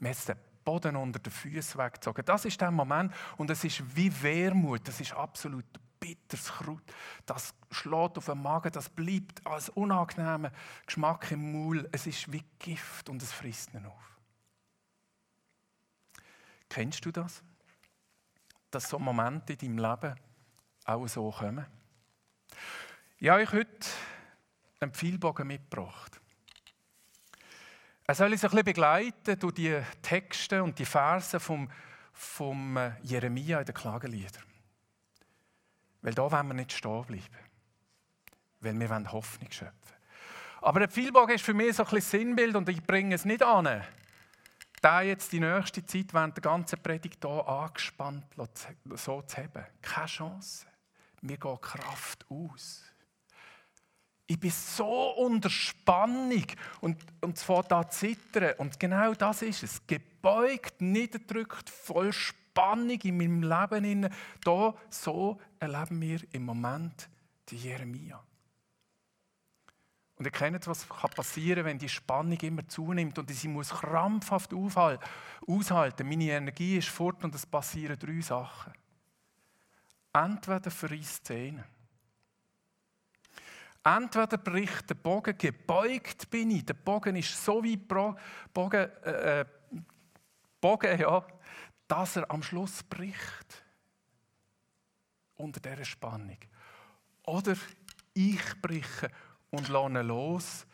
Mir 0.00 0.10
hat 0.10 0.28
den 0.28 0.36
Boden 0.64 0.96
unter 0.96 1.18
den 1.18 1.30
Füßen 1.30 1.78
weggezogen. 1.78 2.24
Das 2.24 2.46
ist 2.46 2.58
der 2.58 2.70
Moment. 2.70 3.12
Und 3.36 3.50
es 3.50 3.62
ist 3.64 3.82
wie 3.94 4.10
Wermut. 4.22 4.88
Das 4.88 5.00
ist 5.00 5.12
absolut 5.12 5.66
bitteres 6.04 6.52
Kraut. 6.52 6.82
Das 7.24 7.54
schlägt 7.70 8.18
auf 8.18 8.26
den 8.26 8.42
Magen. 8.42 8.72
Das 8.72 8.90
bleibt 8.90 9.46
als 9.46 9.70
unangenehmer 9.70 10.52
Geschmack 10.84 11.30
im 11.30 11.52
Maul. 11.52 11.88
Es 11.92 12.06
ist 12.06 12.30
wie 12.30 12.44
Gift 12.58 13.08
und 13.08 13.22
es 13.22 13.32
frisst 13.32 13.72
ihn 13.72 13.86
auf. 13.86 14.18
Kennst 16.68 17.04
du 17.04 17.10
das? 17.10 17.42
Dass 18.70 18.88
so 18.88 18.98
Momente 18.98 19.54
in 19.54 19.76
deinem 19.76 19.78
Leben 19.78 20.20
auch 20.84 21.06
so 21.06 21.30
kommen? 21.30 21.66
Ich 23.18 23.28
habe 23.28 23.42
euch 23.42 23.52
heute 23.52 23.86
einen 24.80 24.92
Pfeilbogen 24.92 25.46
mitgebracht. 25.46 26.20
Er 28.06 28.14
soll 28.14 28.32
uns 28.32 28.44
ein 28.44 28.50
bisschen 28.50 28.64
begleiten 28.64 29.38
durch 29.38 29.54
die 29.54 29.80
Texte 30.02 30.62
und 30.62 30.78
die 30.78 30.84
Verse 30.84 31.40
vom, 31.40 31.70
vom 32.12 32.76
äh, 32.76 32.92
Jeremia 33.00 33.60
in 33.60 33.64
den 33.64 33.74
Klageliedern. 33.74 34.53
Weil 36.04 36.12
da 36.12 36.30
wollen 36.30 36.48
wir 36.48 36.54
nicht 36.54 36.72
stehen 36.72 37.02
bleiben. 37.06 37.24
Weil 38.60 38.78
wir 38.78 38.90
wollen 38.90 39.10
Hoffnung 39.10 39.50
schöpfen. 39.50 39.96
Aber 40.60 40.80
der 40.80 40.88
Pfeilbogen 40.90 41.34
ist 41.34 41.44
für 41.44 41.54
mich 41.54 41.76
so 41.76 41.82
ein 41.82 41.90
bisschen 41.90 42.20
Sinnbild 42.20 42.54
und 42.56 42.68
ich 42.68 42.82
bringe 42.82 43.14
es 43.14 43.24
nicht 43.24 43.42
an, 43.42 43.82
da 44.82 45.00
jetzt 45.00 45.32
die 45.32 45.40
nächste 45.40 45.84
Zeit 45.84 46.12
während 46.12 46.36
der 46.36 46.42
ganzen 46.42 46.82
Predigt 46.82 47.24
hier 47.24 47.48
angespannt 47.48 48.26
so 48.96 49.22
zu 49.22 49.36
haben. 49.38 49.64
Keine 49.80 50.06
Chance. 50.06 50.66
Mir 51.22 51.38
geht 51.38 51.62
Kraft 51.62 52.26
aus. 52.28 52.82
Ich 54.26 54.38
bin 54.38 54.50
so 54.50 55.12
unter 55.12 55.48
Spannung 55.48 56.44
und, 56.82 57.02
und 57.22 57.38
zwar 57.38 57.62
da 57.62 57.88
zittern. 57.88 58.54
Und 58.58 58.78
genau 58.78 59.14
das 59.14 59.40
ist 59.40 59.62
es. 59.62 59.86
Gebeugt, 59.86 60.82
niederdrückt, 60.82 61.70
voll 61.70 62.12
Spannung 62.12 62.43
in 63.04 63.16
meinem 63.16 63.42
Leben. 63.42 64.08
Da, 64.42 64.74
so 64.90 65.40
erleben 65.58 66.00
wir 66.00 66.20
im 66.32 66.44
Moment 66.44 67.08
die 67.48 67.56
Jeremia. 67.56 68.22
Und 70.16 70.26
ihr 70.26 70.30
kennt, 70.30 70.66
was 70.66 70.86
passieren 70.86 71.56
kann, 71.56 71.64
wenn 71.66 71.78
die 71.78 71.88
Spannung 71.88 72.38
immer 72.38 72.66
zunimmt 72.68 73.18
und 73.18 73.30
sie 73.30 73.48
muss 73.48 73.70
krampfhaft 73.70 74.52
aushalten. 74.54 76.08
Meine 76.08 76.30
Energie 76.30 76.78
ist 76.78 76.88
fort 76.88 77.24
und 77.24 77.34
es 77.34 77.44
passieren 77.44 77.98
drei 77.98 78.20
Sachen. 78.20 78.72
Entweder 80.12 80.70
verreist 80.70 81.26
Szenen 81.26 81.64
Entweder 83.86 84.38
bricht 84.38 84.88
der 84.88 84.94
Bogen, 84.94 85.36
gebeugt 85.36 86.30
bin 86.30 86.50
ich. 86.52 86.64
Der 86.64 86.72
Bogen 86.72 87.16
ist 87.16 87.44
so 87.44 87.62
wie 87.62 87.76
Bogen, 87.76 88.88
äh, 89.04 89.40
äh, 89.40 89.44
Bogen 90.58 90.98
ja, 90.98 91.22
dass 91.94 92.16
er 92.16 92.28
am 92.28 92.42
Schluss 92.42 92.82
bricht. 92.82 93.64
Unter 95.36 95.60
dieser 95.60 95.84
Spannung. 95.84 96.38
Oder 97.24 97.56
ich 98.14 98.60
breche 98.60 99.10
und 99.50 99.68
lasse 99.68 100.02
los 100.02 100.66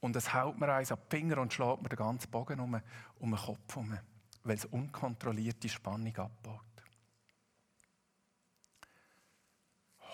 und 0.00 0.16
es 0.16 0.32
haut 0.32 0.58
mir 0.58 0.72
eins 0.72 0.90
ab 0.90 1.10
die 1.10 1.16
Finger 1.16 1.38
und 1.38 1.52
schlägt 1.52 1.82
mir 1.82 1.90
den 1.90 1.98
ganzen 1.98 2.30
Bogen 2.30 2.60
um, 2.60 2.80
um 3.18 3.30
den 3.30 3.38
Kopf 3.38 3.74
herum, 3.74 3.98
weil 4.42 4.56
es 4.56 4.64
unkontrollierte 4.64 5.68
Spannung 5.68 6.16
abbaut. 6.16 6.60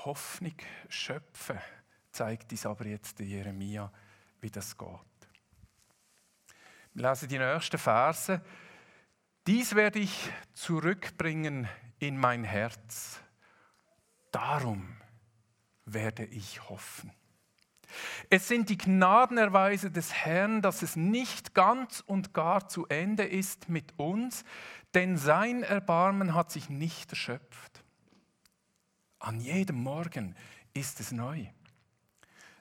Hoffnung 0.04 0.57
schöpfen 0.88 1.59
zeigt 2.11 2.50
uns 2.50 2.66
aber 2.66 2.87
jetzt 2.87 3.21
Jeremia, 3.21 3.92
wie 4.40 4.50
das 4.50 4.76
geht. 4.76 4.88
Wir 6.95 7.09
lesen 7.09 7.28
die 7.28 7.38
nächsten 7.38 7.78
Verse. 7.78 8.42
Dies 9.47 9.75
werde 9.75 9.99
ich 9.99 10.30
zurückbringen 10.52 11.68
in 11.99 12.18
mein 12.18 12.44
Herz. 12.44 13.20
Darum 14.32 14.97
werde 15.85 16.25
ich 16.25 16.68
hoffen. 16.68 17.12
Es 18.28 18.47
sind 18.47 18.68
die 18.68 18.78
Gnadenerweise 18.78 19.90
des 19.90 20.12
Herrn, 20.12 20.62
dass 20.62 20.82
es 20.82 20.94
nicht 20.94 21.54
ganz 21.54 22.02
und 22.06 22.35
gar 22.35 22.68
zu 22.68 22.87
Ende 22.87 23.25
ist 23.25 23.68
mit 23.68 23.99
uns, 23.99 24.44
denn 24.94 25.16
sein 25.16 25.62
Erbarmen 25.62 26.35
hat 26.35 26.50
sich 26.50 26.68
nicht 26.68 27.11
erschöpft. 27.11 27.82
An 29.18 29.40
jedem 29.40 29.82
Morgen 29.82 30.37
ist 30.75 31.00
es 31.00 31.12
neu. 31.12 31.47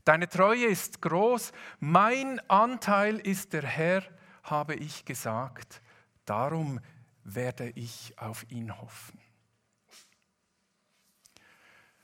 Deine 0.06 0.28
Treue 0.28 0.66
ist 0.66 1.02
groß, 1.02 1.52
mein 1.80 2.40
Anteil 2.50 3.18
ist 3.18 3.54
der 3.54 3.66
Herr, 3.66 4.04
habe 4.44 4.76
ich 4.76 5.06
gesagt. 5.06 5.82
Darum 6.30 6.80
werde 7.24 7.72
ich 7.72 8.14
auf 8.20 8.46
ihn 8.52 8.80
hoffen. 8.80 9.20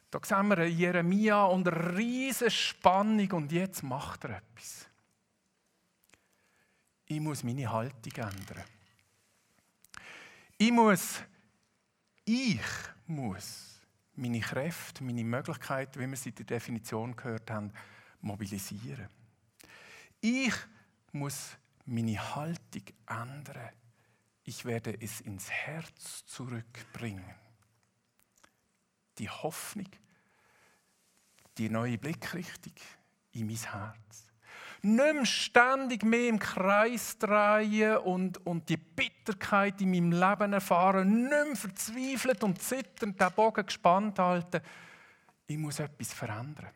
Da 0.10 0.20
sehen 0.24 0.48
wir 0.48 0.67
Jeremia 0.67 1.46
unter 1.46 1.96
riesen 1.96 2.50
Spannung 2.50 3.32
und 3.34 3.51
jetzt 3.51 3.84
macht 3.84 4.24
er 4.24 4.38
etwas. 4.38 4.88
Ich 7.05 7.20
muss 7.20 7.44
meine 7.44 7.72
Haltung 7.72 8.13
ändern. 8.13 8.63
Ich 10.58 10.72
muss, 10.72 11.22
ich 12.24 12.60
muss 13.05 13.79
meine 14.15 14.39
Kräfte, 14.39 15.03
meine 15.03 15.24
Möglichkeiten, 15.24 16.00
wie 16.00 16.10
wir 16.10 16.17
sie 16.17 16.29
in 16.29 16.36
der 16.36 16.46
Definition 16.46 17.15
gehört 17.15 17.51
haben, 17.51 17.72
mobilisieren. 18.22 19.08
Ich 20.20 20.55
muss 21.12 21.58
meine 21.86 22.36
Haltung 22.36 22.86
ändern. 23.05 23.70
Ich 24.48 24.64
werde 24.64 24.96
es 25.02 25.22
ins 25.22 25.50
Herz 25.50 26.24
zurückbringen. 26.28 27.36
Die 29.18 29.30
Hoffnung, 29.30 29.90
die 31.58 31.70
neue 31.70 31.98
Blickrichtung 31.98 32.74
in 33.32 33.48
mein 33.48 33.56
Herz. 33.56 34.32
Nicht 34.84 35.28
ständig 35.28 36.04
mehr 36.04 36.30
im 36.30 36.38
Kreis 36.38 37.18
drehen 37.18 37.98
und, 37.98 38.46
und 38.46 38.70
die 38.70 38.78
Bitterkeit 38.78 39.82
in 39.82 39.90
meinem 39.90 40.12
Leben 40.12 40.54
erfahren, 40.54 41.24
nicht 41.24 41.30
mehr 41.32 41.56
verzweifelt 41.56 42.44
und 42.44 42.62
zitternd 42.62 43.20
den 43.20 43.32
Bogen 43.32 43.66
gespannt 43.66 44.20
halten. 44.20 44.62
Ich 45.48 45.58
muss 45.58 45.80
etwas 45.80 46.14
verändern. 46.14 46.70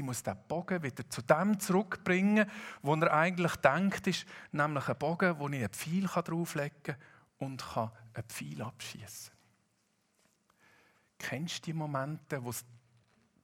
Ich 0.00 0.06
muss 0.06 0.22
den 0.22 0.34
Bogen 0.48 0.82
wieder 0.82 1.10
zu 1.10 1.20
dem 1.20 1.60
zurückbringen, 1.60 2.50
wo 2.80 2.94
er 2.94 3.12
eigentlich 3.12 3.54
denkt 3.56 4.06
ist, 4.06 4.24
nämlich 4.50 4.88
einen 4.88 4.98
Bogen, 4.98 5.38
wo 5.38 5.46
ich 5.46 5.56
einen 5.56 5.68
Pfeil 5.68 6.06
drauflegen 6.06 6.82
kann 6.82 6.96
und 7.36 7.62
kann 7.62 7.90
einen 8.14 8.26
Pfeil 8.26 8.62
abschießen. 8.62 9.34
Kennst 11.18 11.58
du 11.58 11.62
die 11.66 11.72
Momente, 11.74 12.42
wo 12.42 12.48
es 12.48 12.64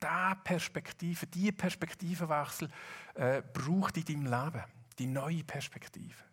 diese 0.01 0.37
Perspektive, 0.43 1.27
diese 1.27 1.53
Perspektivenwechsel 1.53 2.69
äh, 3.13 3.43
braucht 3.53 3.97
in 3.97 4.05
deinem 4.05 4.23
Leben? 4.25 4.63
Die 4.97 5.05
neue 5.05 5.43
Perspektive. 5.43 6.23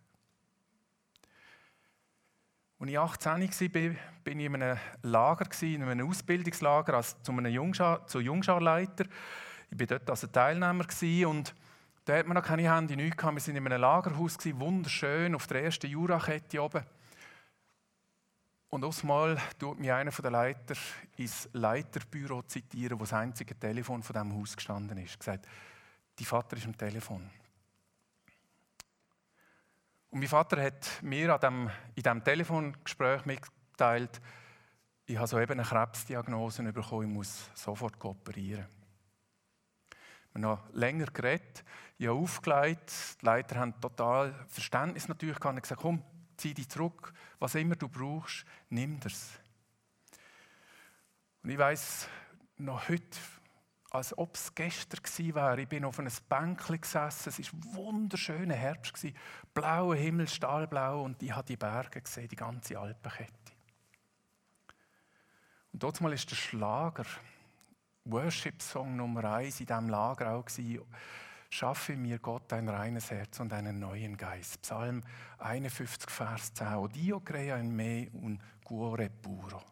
Als 2.79 2.89
ich 2.89 2.99
18 2.99 3.31
war, 3.31 3.41
war 3.43 3.93
ich 4.25 4.27
in 4.27 4.55
einem 4.55 4.79
Lager, 5.03 5.63
in 5.63 5.83
einem 5.83 6.09
Ausbildungslager 6.09 6.95
als 6.95 7.23
zu 7.23 7.33
einem 7.33 7.53
Jungschar, 7.53 8.07
Jungscharleiter. 8.11 9.05
Ich 9.71 9.79
war 9.79 9.87
dort 9.87 10.11
als 10.11 10.29
Teilnehmer 10.33 10.87
und 11.29 11.55
da 12.05 12.17
hat 12.17 12.27
man 12.27 12.37
noch 12.37 12.45
keine 12.45 12.71
Handy, 12.71 12.97
nichts. 12.97 13.23
Wir 13.23 13.33
waren 13.33 13.57
in 13.57 13.67
einem 13.67 13.81
Lagerhaus, 13.81 14.37
wunderschön, 14.45 15.35
auf 15.35 15.47
der 15.47 15.65
ersten 15.65 15.87
Jurakette 15.87 16.63
oben. 16.63 16.85
Und 18.69 18.85
ausmal 18.85 19.39
tut 19.59 19.79
mir 19.79 19.97
einer 19.97 20.11
der 20.11 20.31
Leiter 20.31 20.75
ins 21.17 21.49
Leiterbüro 21.53 22.43
zitieren, 22.43 22.99
wo 22.99 23.05
das 23.05 23.13
einzige 23.13 23.59
Telefon 23.59 24.03
von 24.03 24.15
diesem 24.15 24.35
Haus 24.35 24.57
gestanden 24.57 24.99
ist. 24.99 25.19
Gesagt, 25.19 25.47
die 26.19 26.25
Vater 26.25 26.57
ist 26.57 26.67
am 26.67 26.77
Telefon. 26.77 27.31
Und 30.11 30.19
mein 30.19 30.29
Vater 30.29 30.63
hat 30.63 31.03
mir 31.03 31.33
an 31.33 31.41
dem, 31.41 31.71
in 31.95 32.03
diesem 32.03 32.23
Telefongespräch 32.23 33.25
mitgeteilt, 33.25 34.21
ich 35.07 35.17
habe 35.17 35.29
soeben 35.29 35.53
eine 35.53 35.63
Krebsdiagnose 35.63 36.63
bekommen, 36.73 37.09
ich 37.09 37.15
muss 37.15 37.51
sofort 37.55 37.99
kooperieren. 37.99 38.67
Wir 40.35 40.43
haben 40.43 40.59
noch 40.59 40.75
länger 40.75 41.07
geredet. 41.07 41.65
Ich 41.97 42.09
habe 42.09 42.19
aufgelegt. 42.19 42.93
Die 43.21 43.25
Leiter 43.25 43.57
haben 43.57 43.81
total 43.81 44.35
Verständnis 44.49 45.07
natürlich 45.07 45.39
gehabt. 45.39 45.57
Ich 45.59 45.63
gesagt, 45.63 45.81
komm, 45.81 46.03
zieh 46.37 46.53
dich 46.53 46.69
zurück. 46.69 47.13
Was 47.39 47.55
immer 47.55 47.77
du 47.77 47.89
brauchst, 47.89 48.45
nimm 48.69 48.99
das. 48.99 49.31
Und 51.45 51.51
ich 51.51 51.59
weiß 51.59 52.09
noch 52.57 52.89
heute, 52.89 53.17
als 53.91 54.19
ob 54.19 54.35
es 54.35 54.53
gestern 54.53 55.05
gewesen 55.05 55.35
wäre. 55.37 55.61
Ich 55.61 55.69
bin 55.69 55.85
auf 55.85 56.01
einem 56.01 56.11
Bänkchen 56.29 56.81
gesessen. 56.81 57.29
Es 57.29 57.39
war 57.39 57.61
ein 57.61 57.75
wunderschöner 57.77 58.55
Herbst. 58.55 59.07
Blauer 59.53 59.95
Himmel, 59.95 60.27
stahlblau. 60.27 61.05
Und 61.05 61.23
ich 61.23 61.31
habe 61.31 61.47
die 61.47 61.57
Berge 61.57 62.01
gesehen, 62.01 62.27
die 62.27 62.35
ganze 62.35 62.77
Alpenkette. 62.77 63.53
Und 65.73 65.81
dort 65.81 66.01
mal 66.01 66.13
ist 66.13 66.29
der 66.29 66.37
Schlager, 66.37 67.05
Worship-Song 68.05 68.97
Nummer 68.97 69.25
eins 69.25 69.61
in 69.61 69.67
diesem 69.67 69.89
Lager 69.89 70.33
auch 70.33 70.45
gewesen. 70.45 70.85
Schaffe 71.49 71.97
mir 71.97 72.19
Gott 72.19 72.53
ein 72.53 72.69
reines 72.69 73.11
Herz 73.11 73.41
und 73.41 73.53
einen 73.53 73.79
neuen 73.79 74.17
Geist. 74.17 74.61
Psalm 74.63 75.03
51, 75.39 76.11
Vers 76.11 76.53
10. 76.53 76.89
Dio 76.89 77.21
crea 77.21 77.57
in 77.57 77.75
me 77.75 78.11
un 78.13 78.41
cuore 78.65 79.09
puro. 79.09 79.63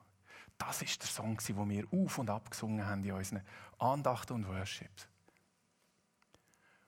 Das 0.56 0.80
ist 0.80 1.02
der 1.02 1.08
Song, 1.08 1.36
den 1.36 1.70
wir 1.70 1.84
auf 1.92 2.18
und 2.18 2.30
ab 2.30 2.50
gesungen 2.50 2.86
haben 2.86 3.02
in 3.04 3.12
unseren 3.12 3.42
Andachten 3.78 4.34
und 4.34 4.46
Worships. 4.46 5.08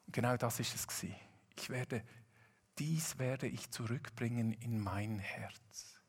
Und 0.06 0.12
genau 0.12 0.36
das 0.36 0.60
ist 0.60 0.74
es 0.74 0.86
gewesen. 0.86 1.16
Ich 1.56 1.68
werde, 1.70 2.04
dies 2.78 3.18
werde 3.18 3.48
ich 3.48 3.70
zurückbringen 3.70 4.52
in 4.52 4.78
mein 4.78 5.18
Herz. 5.18 6.00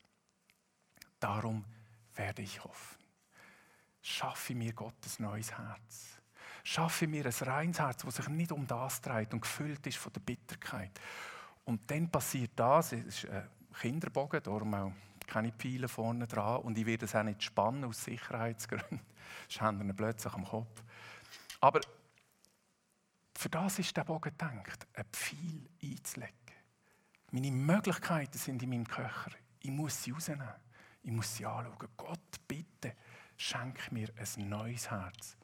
Darum 1.20 1.66
werde 2.14 2.44
ich 2.44 2.64
hoffen. 2.64 3.05
Schaffe 4.08 4.54
mir 4.54 4.72
Gottes 4.72 5.18
neues 5.18 5.52
Herz. 5.58 6.20
Schaffe 6.64 7.08
mir 7.08 7.26
ein 7.26 7.48
reines 7.48 7.80
Herz, 7.80 8.04
das 8.04 8.18
sich 8.18 8.28
nicht 8.28 8.52
um 8.52 8.68
das 8.68 9.02
dreht 9.02 9.34
und 9.34 9.42
gefüllt 9.42 9.88
ist 9.88 9.98
von 9.98 10.14
der 10.14 10.20
Bitterkeit. 10.20 10.92
Und 11.64 11.90
dann 11.90 12.12
passiert 12.12 12.52
das, 12.56 12.92
es 12.92 13.24
ist 13.24 13.30
ein 13.30 13.50
Kinderbogen, 13.82 14.44
darum 14.44 14.76
auch 14.76 14.92
keine 15.26 15.52
Pfeile 15.54 15.88
vorne 15.88 16.28
dran 16.28 16.62
und 16.62 16.78
ich 16.78 16.86
werde 16.86 17.06
es 17.06 17.16
auch 17.16 17.24
nicht 17.24 17.42
spannen 17.42 17.84
aus 17.84 18.04
Sicherheitsgründen. 18.04 19.02
Das 19.48 19.60
haben 19.60 19.84
wir 19.84 19.94
plötzlich 19.96 20.34
am 20.34 20.46
Kopf. 20.46 20.84
Aber 21.62 21.82
für 23.36 23.50
das 23.50 23.80
ist 23.80 23.98
der 23.98 24.04
Bogen 24.04 24.30
gedacht, 24.30 24.88
ein 24.94 25.06
Pfeil 25.12 25.68
einzulegen. 25.82 26.36
Meine 27.32 27.50
Möglichkeiten 27.50 28.38
sind 28.38 28.62
in 28.62 28.70
meinem 28.70 28.88
Köcher. 28.88 29.32
Ich 29.62 29.72
muss 29.72 30.04
sie 30.04 30.12
rausnehmen. 30.12 30.48
Ich 31.02 31.12
muss 31.12 31.36
sie 31.36 31.46
anschauen. 31.46 31.90
Gott, 31.98 32.48
bitte, 32.48 32.96
schenk 33.38 33.92
mir 33.92 34.10
ein 34.18 34.50
neues 34.50 34.90
Herz. 34.90 35.38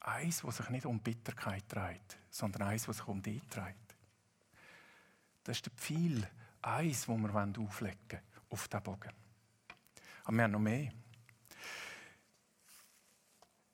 Eins, 0.00 0.42
das 0.42 0.56
sich 0.56 0.68
nicht 0.70 0.86
um 0.86 1.00
Bitterkeit 1.00 1.64
dreht, 1.68 2.18
sondern 2.30 2.62
eins, 2.62 2.86
das 2.86 2.98
sich 2.98 3.06
um 3.06 3.22
dich 3.22 3.42
dreht. 3.48 3.76
Das 5.44 5.58
ist 5.58 5.66
der 5.66 5.72
Pfeil, 5.72 6.28
eins, 6.60 7.06
das 7.06 7.08
wir 7.08 7.34
auflegen 7.60 7.98
wollen 8.10 8.22
auf 8.50 8.68
diesen 8.68 8.82
Bogen. 8.82 9.12
Aber 10.24 10.36
wir 10.36 10.44
haben 10.44 10.50
noch 10.52 10.58
mehr. 10.58 10.92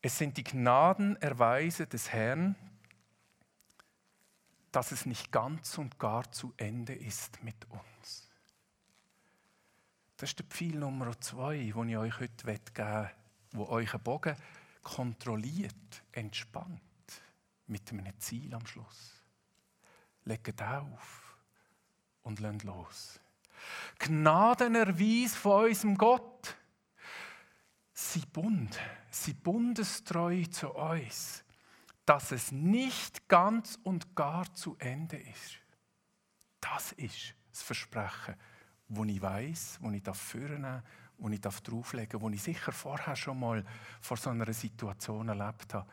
Es 0.00 0.16
sind 0.16 0.36
die 0.36 0.44
Gnadenerweise 0.44 1.86
des 1.86 2.12
Herrn, 2.12 2.54
dass 4.70 4.92
es 4.92 5.06
nicht 5.06 5.32
ganz 5.32 5.76
und 5.78 5.98
gar 5.98 6.30
zu 6.30 6.54
Ende 6.56 6.94
ist 6.94 7.42
mit 7.42 7.66
uns. 7.70 8.28
Das 10.16 10.30
ist 10.30 10.38
der 10.38 10.46
Pfeil 10.46 10.76
Nummer 10.76 11.18
zwei, 11.20 11.56
den 11.58 11.88
ich 11.88 11.96
euch 11.96 12.20
heute 12.20 12.44
geben 12.44 12.60
möchte, 12.74 13.10
wo 13.52 13.76
einen 13.76 14.02
Bogen 14.02 14.36
kontrolliert, 14.82 16.02
entspannt, 16.12 16.80
mit 17.66 17.90
einem 17.92 18.18
Ziel 18.18 18.54
am 18.54 18.66
Schluss. 18.66 19.22
Legt 20.24 20.62
auf 20.62 21.36
und 22.22 22.40
lasst 22.40 22.64
los. 22.64 23.20
Gnadenerweis 23.98 25.34
von 25.34 25.66
unserem 25.66 25.96
Gott. 25.96 26.56
Sie 27.92 28.24
Bund, 28.32 28.78
sie 29.10 29.34
bundestreu 29.34 30.44
zu 30.44 30.70
uns, 30.70 31.44
dass 32.06 32.30
es 32.30 32.52
nicht 32.52 33.28
ganz 33.28 33.78
und 33.82 34.14
gar 34.14 34.54
zu 34.54 34.76
Ende 34.78 35.16
ist. 35.16 35.58
Das 36.60 36.92
ist 36.92 37.34
das 37.50 37.62
Versprechen, 37.62 38.36
wo 38.88 39.04
ich 39.04 39.20
weiß, 39.20 39.78
wo 39.80 39.90
ich 39.90 40.02
führen 40.16 40.62
darf, 40.62 40.82
wo 41.18 41.28
ich 41.28 41.40
drauflegen 41.40 42.10
darf, 42.10 42.22
wo 42.22 42.30
ich 42.30 42.42
sicher 42.42 42.72
vorher 42.72 43.16
schon 43.16 43.40
mal 43.40 43.64
vor 44.00 44.16
so 44.16 44.30
einer 44.30 44.52
Situation 44.52 45.28
erlebt 45.28 45.74
habe, 45.74 45.88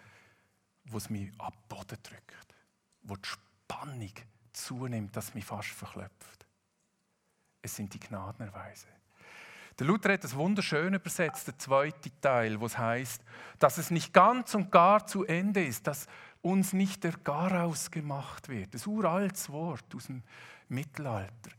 wo 0.85 0.97
es 0.97 1.09
mich 1.09 1.31
ab 1.39 1.55
Boden 1.67 1.97
drückt, 2.01 2.55
wo 3.01 3.15
die 3.15 3.27
Spannung 3.27 4.13
zunimmt, 4.53 5.15
dass 5.15 5.33
mich 5.33 5.45
fast 5.45 5.69
verklopft 5.69 6.45
es 7.65 7.75
sind 7.75 7.93
die 7.93 7.99
Gnadenerweise. 7.99 8.87
Der 9.77 9.87
Luther 9.87 10.13
hat 10.13 10.23
das 10.23 10.35
wunderschön 10.35 10.93
übersetzt, 10.93 11.47
der 11.47 11.57
zweite 11.59 12.09
Teil, 12.21 12.61
wo 12.61 12.65
es 12.65 12.77
heißt, 12.77 13.21
dass 13.59 13.77
es 13.77 13.91
nicht 13.91 14.13
ganz 14.13 14.55
und 14.55 14.71
gar 14.71 15.05
zu 15.05 15.25
Ende 15.25 15.65
ist, 15.65 15.85
dass 15.85 16.07
uns 16.45 16.73
nicht 16.73 17.03
der 17.03 17.13
Garaus 17.23 17.89
gemacht 17.89 18.49
wird. 18.49 18.73
Das 18.75 18.85
uraltes 18.85 19.49
Wort 19.49 19.95
aus 19.95 20.05
dem 20.05 20.21
Mittelalter. 20.67 21.49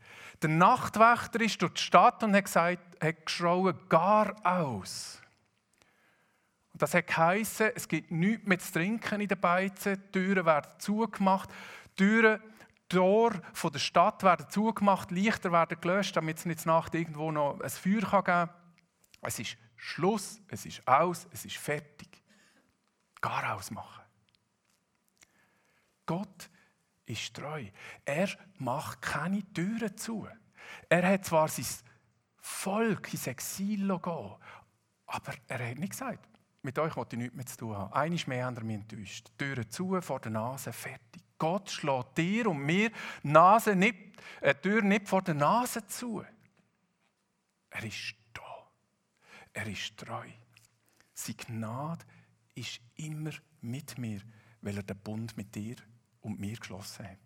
Der 0.41 0.49
Nachtwächter 0.49 1.41
ist 1.41 1.61
durch 1.61 1.73
die 1.73 1.81
Stadt 1.81 2.23
und 2.23 2.33
hat 2.33 2.45
gesagt, 2.45 3.03
hat 3.03 3.25
geschrauen, 3.25 3.77
gar 3.89 4.33
aus. 4.45 5.21
Und 6.71 6.81
das 6.81 6.93
hat 6.93 7.07
geheißen, 7.07 7.71
es 7.75 7.87
gibt 7.87 8.11
nichts 8.11 8.47
mehr 8.47 8.59
zu 8.59 8.71
trinken 8.71 9.19
in 9.19 9.27
den 9.27 9.39
Beizen, 9.39 10.01
die 10.01 10.11
Türen 10.11 10.45
werden 10.45 10.71
zugemacht, 10.79 11.49
die 11.99 12.05
Türen 12.05 12.39
Tore 12.87 13.41
der 13.73 13.79
Stadt 13.79 14.23
werden 14.23 14.49
zugemacht, 14.49 15.11
Lichter 15.11 15.51
werden 15.51 15.81
gelöscht, 15.81 16.15
damit 16.15 16.37
es 16.37 16.45
nicht 16.45 16.65
Nacht 16.65 16.95
irgendwo 16.95 17.33
noch 17.33 17.59
ein 17.59 17.69
Feuer 17.69 17.99
geben 17.99 18.23
kann. 18.23 18.49
Es 19.21 19.39
ist 19.39 19.57
Schluss, 19.75 20.39
es 20.47 20.65
ist 20.65 20.87
aus, 20.87 21.27
es 21.33 21.43
ist 21.43 21.57
fertig. 21.57 22.23
Gar 23.19 23.53
ausmachen. 23.53 23.96
Gott 26.07 26.49
ist 27.05 27.35
treu. 27.35 27.65
Er 28.03 28.29
macht 28.57 29.01
keine 29.03 29.43
Türen 29.53 29.95
zu. 29.95 30.27
Er 30.89 31.07
hat 31.07 31.25
zwar 31.25 31.47
sein 31.47 31.65
Volk 32.37 33.13
ins 33.13 33.27
Exil 33.27 33.87
gehen, 33.87 34.35
aber 35.05 35.33
er 35.47 35.69
hat 35.69 35.77
nicht 35.77 35.91
gesagt, 35.91 36.27
mit 36.63 36.79
euch 36.79 36.95
wollte 36.95 37.15
ich 37.15 37.21
nichts 37.21 37.35
mehr 37.35 37.45
zu 37.45 37.57
tun 37.57 37.77
haben. 37.77 37.93
Eines 37.93 38.27
mehr 38.27 38.45
haben 38.45 38.57
wir 38.57 38.63
mich 38.63 38.77
enttäuscht. 38.77 39.31
Türen 39.37 39.69
zu, 39.69 40.01
vor 40.01 40.19
der 40.19 40.31
Nase, 40.31 40.73
fertig. 40.73 41.23
Gott 41.37 41.69
schlägt 41.69 42.17
dir 42.17 42.47
und 42.47 42.59
mir 42.59 42.91
Nase 43.23 43.75
nicht, 43.75 43.95
äh, 44.41 44.55
Tür 44.55 44.81
nicht 44.81 45.07
vor 45.07 45.21
der 45.21 45.35
Nase 45.35 45.85
zu. 45.87 46.23
Er 47.69 47.83
ist 47.83 48.15
da. 48.33 48.71
Er 49.53 49.67
ist 49.67 49.95
treu. 49.97 50.27
Seine 51.13 51.35
Gnade 51.37 52.05
ist 52.55 52.81
immer 52.95 53.31
mit 53.61 53.97
mir, 53.97 54.21
weil 54.61 54.77
er 54.77 54.83
den 54.83 54.97
Bund 54.97 55.37
mit 55.37 55.53
dir 55.53 55.75
und 56.27 56.39
mir 56.39 56.57
geschlossen 56.57 57.07
hat. 57.07 57.17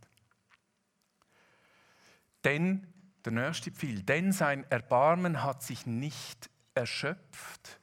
Denn, 2.44 2.88
der 3.26 3.34
nächste 3.34 3.72
Pfeil, 3.72 4.04
denn 4.04 4.32
sein 4.32 4.64
Erbarmen 4.70 5.44
hat 5.44 5.62
sich 5.64 5.86
nicht 5.86 6.50
erschöpft. 6.74 7.80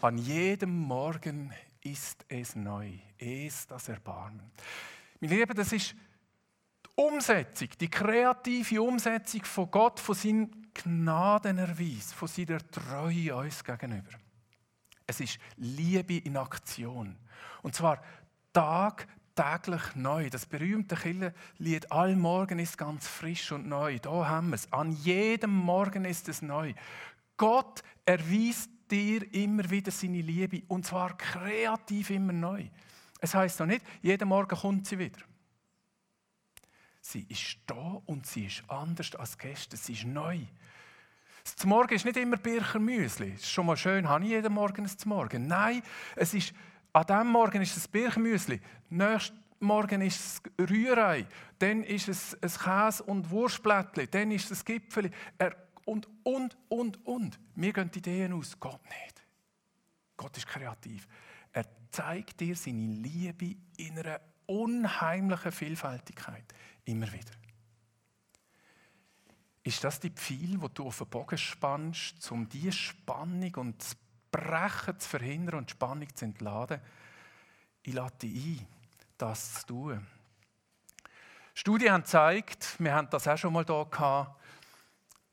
An 0.00 0.18
jedem 0.18 0.78
Morgen 0.78 1.52
ist 1.82 2.24
es 2.28 2.54
neu, 2.54 2.92
es 3.18 3.66
das 3.66 3.88
Erbarmen. 3.88 4.52
Meine 5.20 5.34
Lieben, 5.34 5.56
das 5.56 5.72
ist 5.72 5.92
die 5.92 6.90
Umsetzung, 6.94 7.68
die 7.80 7.88
kreative 7.88 8.82
Umsetzung 8.82 9.44
von 9.44 9.70
Gott, 9.70 9.98
von 9.98 10.14
seinem 10.14 10.50
Gnadenerweis, 10.74 12.12
von 12.12 12.28
seiner 12.28 12.58
Treue 12.70 13.34
uns 13.34 13.64
gegenüber. 13.64 14.10
Es 15.06 15.20
ist 15.20 15.38
Liebe 15.56 16.18
in 16.18 16.36
Aktion. 16.36 17.16
Und 17.62 17.74
zwar 17.74 18.02
tagtäglich 19.36 19.94
neu. 19.94 20.28
Das 20.30 20.46
berühmte 20.46 20.96
Killerlied 20.96 21.92
All 21.92 22.16
Morgen 22.16 22.58
ist 22.58 22.76
ganz 22.76 23.06
frisch 23.06 23.52
und 23.52 23.68
neu. 23.68 23.98
Da 24.00 24.28
haben 24.28 24.48
wir 24.48 24.56
es. 24.56 24.72
An 24.72 24.92
jedem 24.92 25.54
Morgen 25.54 26.04
ist 26.04 26.28
es 26.28 26.42
neu. 26.42 26.74
Gott 27.36 27.82
erweist 28.04 28.70
dir 28.90 29.32
immer 29.34 29.70
wieder 29.70 29.92
seine 29.92 30.22
Liebe. 30.22 30.62
Und 30.68 30.86
zwar 30.86 31.16
kreativ 31.16 32.10
immer 32.10 32.32
neu. 32.32 32.66
Es 33.20 33.34
heißt 33.34 33.60
noch 33.60 33.66
nicht, 33.66 33.84
jeden 34.02 34.28
Morgen 34.28 34.56
kommt 34.56 34.86
sie 34.86 34.98
wieder. 34.98 35.18
Sie 37.00 37.24
ist 37.28 37.58
da 37.66 38.02
und 38.06 38.26
sie 38.26 38.46
ist 38.46 38.64
anders 38.68 39.14
als 39.14 39.38
gestern. 39.38 39.78
Sie 39.78 39.92
ist 39.92 40.04
neu. 40.04 40.40
Das 41.44 41.64
Morgen 41.64 41.94
ist 41.94 42.04
nicht 42.04 42.16
immer 42.16 42.36
Birchermüsli. 42.36 43.34
Es 43.34 43.42
ist 43.42 43.50
schon 43.50 43.66
mal 43.66 43.76
schön, 43.76 44.08
habe 44.08 44.24
ich 44.24 44.30
jeden 44.30 44.52
Morgen 44.52 44.84
ein 44.84 45.08
Morgen. 45.08 45.46
Nein, 45.46 45.82
es 46.16 46.34
ist, 46.34 46.52
an 46.96 47.04
diesem 47.06 47.26
Morgen 47.26 47.60
ist 47.60 47.76
es 47.76 47.86
Birchermüsli. 47.86 48.58
Nächsten 48.88 49.38
Morgen 49.60 50.00
ist 50.00 50.18
es 50.58 50.70
Rührei. 50.70 51.26
Dann 51.58 51.84
ist 51.84 52.08
es 52.08 52.34
ein 52.42 52.50
Käse- 52.50 53.02
und 53.02 53.28
Wurstblättchen. 53.28 54.08
Dann 54.10 54.30
ist 54.30 54.50
es 54.50 54.60
ein 54.60 54.64
Gipfel. 54.64 55.10
Und, 55.84 56.08
und, 56.22 56.56
und, 56.70 57.06
und. 57.06 57.38
Mir 57.54 57.74
gehen 57.74 57.90
die 57.90 57.98
Ideen 57.98 58.32
aus. 58.32 58.58
Gott 58.58 58.80
nicht. 58.84 59.22
Gott 60.16 60.38
ist 60.38 60.46
kreativ. 60.46 61.06
Er 61.52 61.66
zeigt 61.90 62.40
dir 62.40 62.56
seine 62.56 62.86
Liebe 62.86 63.56
in 63.76 63.98
einer 63.98 64.18
unheimlichen 64.46 65.52
Vielfältigkeit. 65.52 66.46
Immer 66.86 67.12
wieder. 67.12 67.32
Ist 69.64 69.84
das 69.84 70.00
die 70.00 70.10
Pfeil, 70.10 70.56
wo 70.62 70.68
du 70.68 70.86
auf 70.86 70.96
den 70.96 71.08
Bogen 71.08 71.36
spannst, 71.36 72.32
um 72.32 72.48
diese 72.48 72.72
Spannung 72.72 73.54
und 73.56 73.82
das 73.82 73.96
Brechen 74.36 74.98
zu 74.98 75.08
verhindern 75.08 75.56
und 75.56 75.70
Spannung 75.70 76.14
zu 76.14 76.24
entladen? 76.24 76.80
Ich 77.82 77.94
lade 77.94 78.16
dich 78.16 78.60
ein, 78.60 78.66
das 79.18 79.60
zu 79.60 79.66
tun. 79.66 80.06
Studien 81.54 81.92
haben 81.92 82.02
gezeigt, 82.02 82.76
wir 82.78 82.94
haben 82.94 83.08
das 83.10 83.26
auch 83.26 83.38
schon 83.38 83.52
mal 83.52 83.64
hier 83.64 83.86
gehabt, 83.90 84.40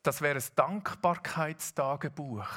das 0.04 0.22
wäre 0.22 0.39
ein 0.39 0.46
Dankbarkeitstagebuch. 0.56 2.48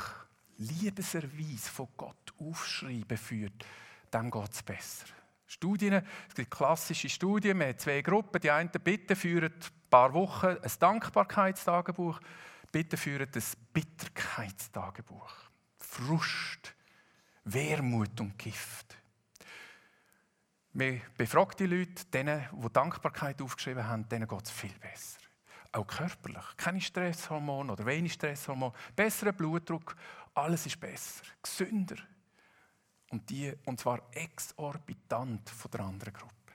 Liebeserweis 0.59 1.69
von 1.69 1.89
Gott 1.97 2.33
aufschreiben 2.39 3.17
führt, 3.17 3.67
dann 4.11 4.31
geht 4.31 4.53
es 4.53 4.63
besser. 4.63 5.07
Studien, 5.47 6.03
es 6.29 6.35
gibt 6.35 6.51
klassische 6.51 7.09
Studien, 7.09 7.59
wir 7.59 7.69
haben 7.69 7.79
zwei 7.79 8.03
Gruppen. 8.03 8.41
Die 8.41 8.51
einen 8.51 8.71
bitte 8.71 9.15
führen 9.15 9.53
ein 9.53 9.89
paar 9.91 10.13
Wochen 10.13 10.47
ein 10.47 10.73
Dankbarkeitstagebuch, 10.79 12.21
bitte 12.73 12.97
führen 12.97 13.29
ein 13.33 13.43
Bitterkeitstagebuch. 13.73 15.46
Frust, 15.97 16.75
Wermut 17.45 18.21
und 18.21 18.39
Gift. 18.39 18.99
Wir 20.75 21.01
befragen 21.17 21.57
die 21.59 21.65
Leute, 21.65 22.05
denen, 22.13 22.45
die 22.53 22.71
Dankbarkeit 22.71 23.41
aufgeschrieben 23.41 23.87
haben, 23.87 24.07
denen 24.07 24.29
geht 24.29 24.45
es 24.45 24.51
viel 24.51 24.79
besser. 24.79 25.21
Auch 25.73 25.87
körperlich. 25.87 26.45
Keine 26.59 26.83
Stresshormone 26.83 27.73
oder 27.73 27.87
wenig 27.87 28.13
Stresshormone. 28.13 28.75
Besserer 28.95 29.33
Blutdruck. 29.33 29.97
Alles 30.35 30.67
ist 30.67 30.79
besser. 30.79 31.25
Gesünder. 31.43 31.97
Und, 33.09 33.31
die, 33.31 33.55
und 33.65 33.81
zwar 33.81 34.03
exorbitant 34.13 35.49
von 35.49 35.71
der 35.71 35.81
anderen 35.81 36.13
Gruppe. 36.13 36.46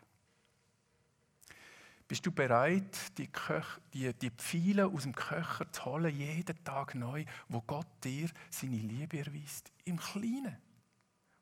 Bist 2.12 2.26
du 2.26 2.32
bereit, 2.34 3.18
die, 3.18 3.28
Köch, 3.28 3.80
die, 3.94 4.14
die 4.14 4.32
Pfeile 4.32 4.86
aus 4.86 5.04
dem 5.04 5.16
Köcher 5.16 5.72
zu 5.72 5.86
holen, 5.86 6.14
jeden 6.14 6.62
Tag 6.66 6.94
neu, 6.94 7.24
wo 7.48 7.62
Gott 7.62 7.88
dir 8.04 8.30
seine 8.50 8.76
Liebe 8.76 9.20
erweist? 9.20 9.72
Im 9.86 9.96
Kleinen. 9.96 10.58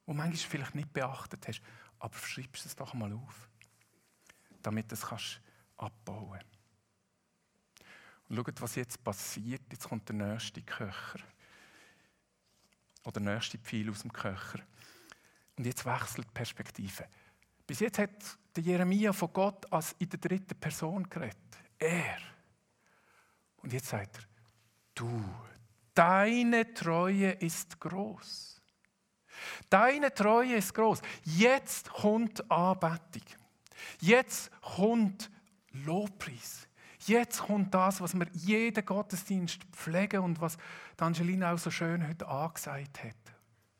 Wo 0.05 0.13
manchmal 0.13 0.37
vielleicht 0.37 0.75
nicht 0.75 0.93
beachtet 0.93 1.47
hast. 1.47 1.63
Aber 1.97 2.15
schreibst 2.15 2.67
es 2.67 2.75
doch 2.75 2.93
mal 2.93 3.11
auf. 3.11 3.49
Damit 4.61 4.91
du 4.91 4.93
es 4.93 5.39
abbauen 5.75 6.39
kannst. 6.39 6.45
Und 8.29 8.35
schaut, 8.35 8.61
was 8.61 8.75
jetzt 8.75 9.03
passiert. 9.03 9.63
Jetzt 9.71 9.89
kommt 9.89 10.07
der 10.07 10.17
nächste 10.17 10.61
Köcher. 10.61 11.19
Oder 13.05 13.19
der 13.19 13.33
nächste 13.33 13.57
Pfeil 13.57 13.89
aus 13.89 14.03
dem 14.03 14.13
Köcher. 14.13 14.59
Und 15.57 15.65
jetzt 15.65 15.83
wechselt 15.83 16.27
die 16.27 16.33
Perspektive. 16.35 17.07
Bis 17.65 17.79
jetzt 17.79 17.97
hat 17.97 18.37
der 18.59 18.73
Jeremia 18.73 19.13
von 19.13 19.31
Gott 19.31 19.71
als 19.71 19.95
in 19.99 20.09
der 20.09 20.19
dritten 20.19 20.59
Person 20.59 21.09
geredet. 21.09 21.37
Er. 21.77 22.17
Und 23.57 23.73
jetzt 23.73 23.87
sagt 23.87 24.17
er, 24.17 24.23
du, 24.95 25.23
deine 25.93 26.73
Treue 26.73 27.31
ist 27.31 27.79
groß. 27.79 28.61
Deine 29.69 30.13
Treue 30.13 30.55
ist 30.55 30.73
groß. 30.73 31.01
Jetzt 31.23 31.89
kommt 31.89 32.49
Anbetung. 32.51 33.23
Jetzt 34.01 34.51
kommt 34.61 35.31
Lobpreis. 35.71 36.67
Jetzt 37.05 37.39
kommt 37.43 37.73
das, 37.73 38.01
was 38.01 38.13
wir 38.13 38.27
jeden 38.33 38.85
Gottesdienst 38.85 39.63
pflegen 39.71 40.19
und 40.19 40.41
was 40.41 40.57
Angelina 40.97 41.53
auch 41.53 41.57
so 41.57 41.71
schön 41.71 42.05
heute 42.05 42.27
angesagt 42.27 43.03
hat. 43.03 43.15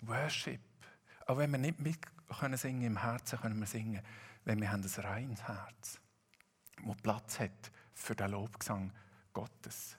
Worship. 0.03 0.61
Auch 1.25 1.37
wenn 1.37 1.51
wir 1.51 1.57
nicht 1.57 1.79
mit 1.81 1.99
können 2.29 2.57
singen 2.57 2.83
im 2.83 3.01
Herzen, 3.01 3.39
können 3.39 3.59
wir 3.59 3.67
singen, 3.67 4.01
wenn 4.49 4.62
wir 4.62 4.71
haben 4.71 4.83
ein 4.83 5.05
reines 5.05 5.43
Herz, 5.43 5.99
das 6.83 6.97
Platz 7.03 7.39
hat 7.39 7.71
für 7.93 8.15
den 8.15 8.31
Lobgesang 8.31 8.91
Gottes. 9.31 9.95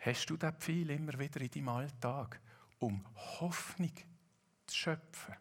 Hast 0.00 0.26
du 0.26 0.36
das 0.36 0.52
Pfeil 0.58 0.90
immer 0.90 1.16
wieder 1.20 1.40
in 1.40 1.52
deinem 1.52 1.68
Alltag, 1.68 2.40
um 2.80 3.06
Hoffnung 3.14 3.92
zu 4.66 4.76
schöpfen? 4.76 5.36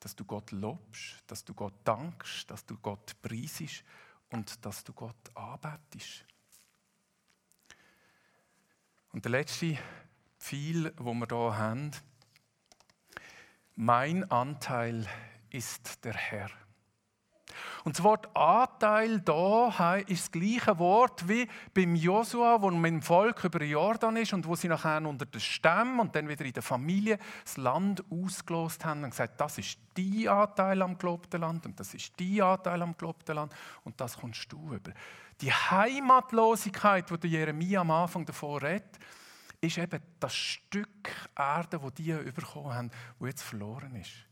Dass 0.00 0.16
du 0.16 0.24
Gott 0.24 0.50
lobst, 0.50 1.22
dass 1.28 1.44
du 1.44 1.54
Gott 1.54 1.74
dankst, 1.84 2.50
dass 2.50 2.66
du 2.66 2.76
Gott 2.78 3.14
preisest 3.22 3.84
und 4.30 4.66
dass 4.66 4.82
du 4.82 4.92
Gott 4.92 5.36
anbetest. 5.36 6.24
Und 9.12 9.24
der 9.24 9.30
letzte 9.30 9.78
Pfeil, 10.40 10.92
wo 10.96 11.14
wir 11.14 11.28
hier 11.28 11.56
haben, 11.56 11.92
mein 13.76 14.28
Anteil 14.28 15.06
ist 15.50 16.04
der 16.04 16.14
Herr. 16.14 16.50
Und 17.84 17.96
das 17.96 18.04
Wort 18.04 18.28
Anteil 18.36 19.20
da 19.20 19.96
ist 19.96 20.22
das 20.24 20.32
gleiche 20.32 20.78
Wort 20.78 21.28
wie 21.28 21.48
beim 21.74 21.94
Josua, 21.94 22.60
wo 22.60 22.70
mit 22.70 22.92
dem 22.92 23.02
Volk 23.02 23.44
über 23.44 23.62
Jordan 23.62 24.16
ist 24.16 24.32
und 24.32 24.46
wo 24.46 24.54
sie 24.54 24.68
nachher 24.68 25.04
unter 25.06 25.26
den 25.26 25.40
Stämmen 25.40 26.00
und 26.00 26.14
dann 26.14 26.28
wieder 26.28 26.44
in 26.44 26.52
der 26.52 26.62
Familie 26.62 27.18
das 27.44 27.56
Land 27.56 28.04
ausgelost 28.10 28.84
haben 28.84 29.04
und 29.04 29.10
gesagt, 29.10 29.40
das 29.40 29.58
ist 29.58 29.78
dein 29.94 30.28
Anteil 30.28 30.82
am 30.82 30.98
gelobten 30.98 31.40
Land 31.40 31.66
und 31.66 31.80
das 31.80 31.94
ist 31.94 32.12
dein 32.20 32.42
Anteil 32.42 32.82
am 32.82 32.96
gelobten 32.96 33.34
Land 33.34 33.54
und 33.84 34.00
das 34.00 34.18
kommst 34.18 34.52
du 34.52 34.74
über. 34.74 34.92
Die 35.40 35.52
Heimatlosigkeit, 35.52 37.06
die 37.22 37.28
Jeremia 37.28 37.80
am 37.80 37.90
Anfang 37.90 38.26
davor 38.26 38.62
redet, 38.62 38.98
ist 39.60 39.78
eben 39.78 40.00
das 40.18 40.34
Stück 40.34 41.10
Erde, 41.36 41.78
das 41.78 41.94
die 41.94 42.12
bekommen 42.12 42.74
haben, 42.74 42.90
das 43.18 43.28
jetzt 43.28 43.42
verloren 43.42 43.94
ist. 43.94 44.29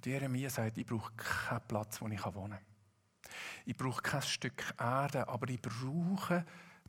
Und 0.00 0.06
Jeremia 0.06 0.48
sagt, 0.48 0.78
ich 0.78 0.86
brauche 0.86 1.12
keinen 1.12 1.60
Platz, 1.68 2.00
wo 2.00 2.08
ich 2.08 2.24
wohnen 2.24 2.52
kann. 2.52 3.30
Ich 3.66 3.76
brauche 3.76 4.00
kein 4.00 4.22
Stück 4.22 4.74
Erde, 4.78 5.28
aber 5.28 5.46
ich 5.50 5.60
brauche 5.60 6.46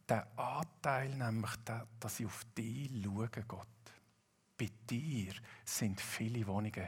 den 0.09 0.21
Anteil, 0.37 1.09
nämlich 1.17 1.51
dass 1.99 2.21
ich 2.21 2.25
auf 2.25 2.45
dich 2.57 2.89
schaue, 3.03 3.27
Gott. 3.49 3.67
Bei 4.57 4.69
dir 4.89 5.33
sind 5.65 5.99
viele 5.99 6.47
Wohnungen, 6.47 6.87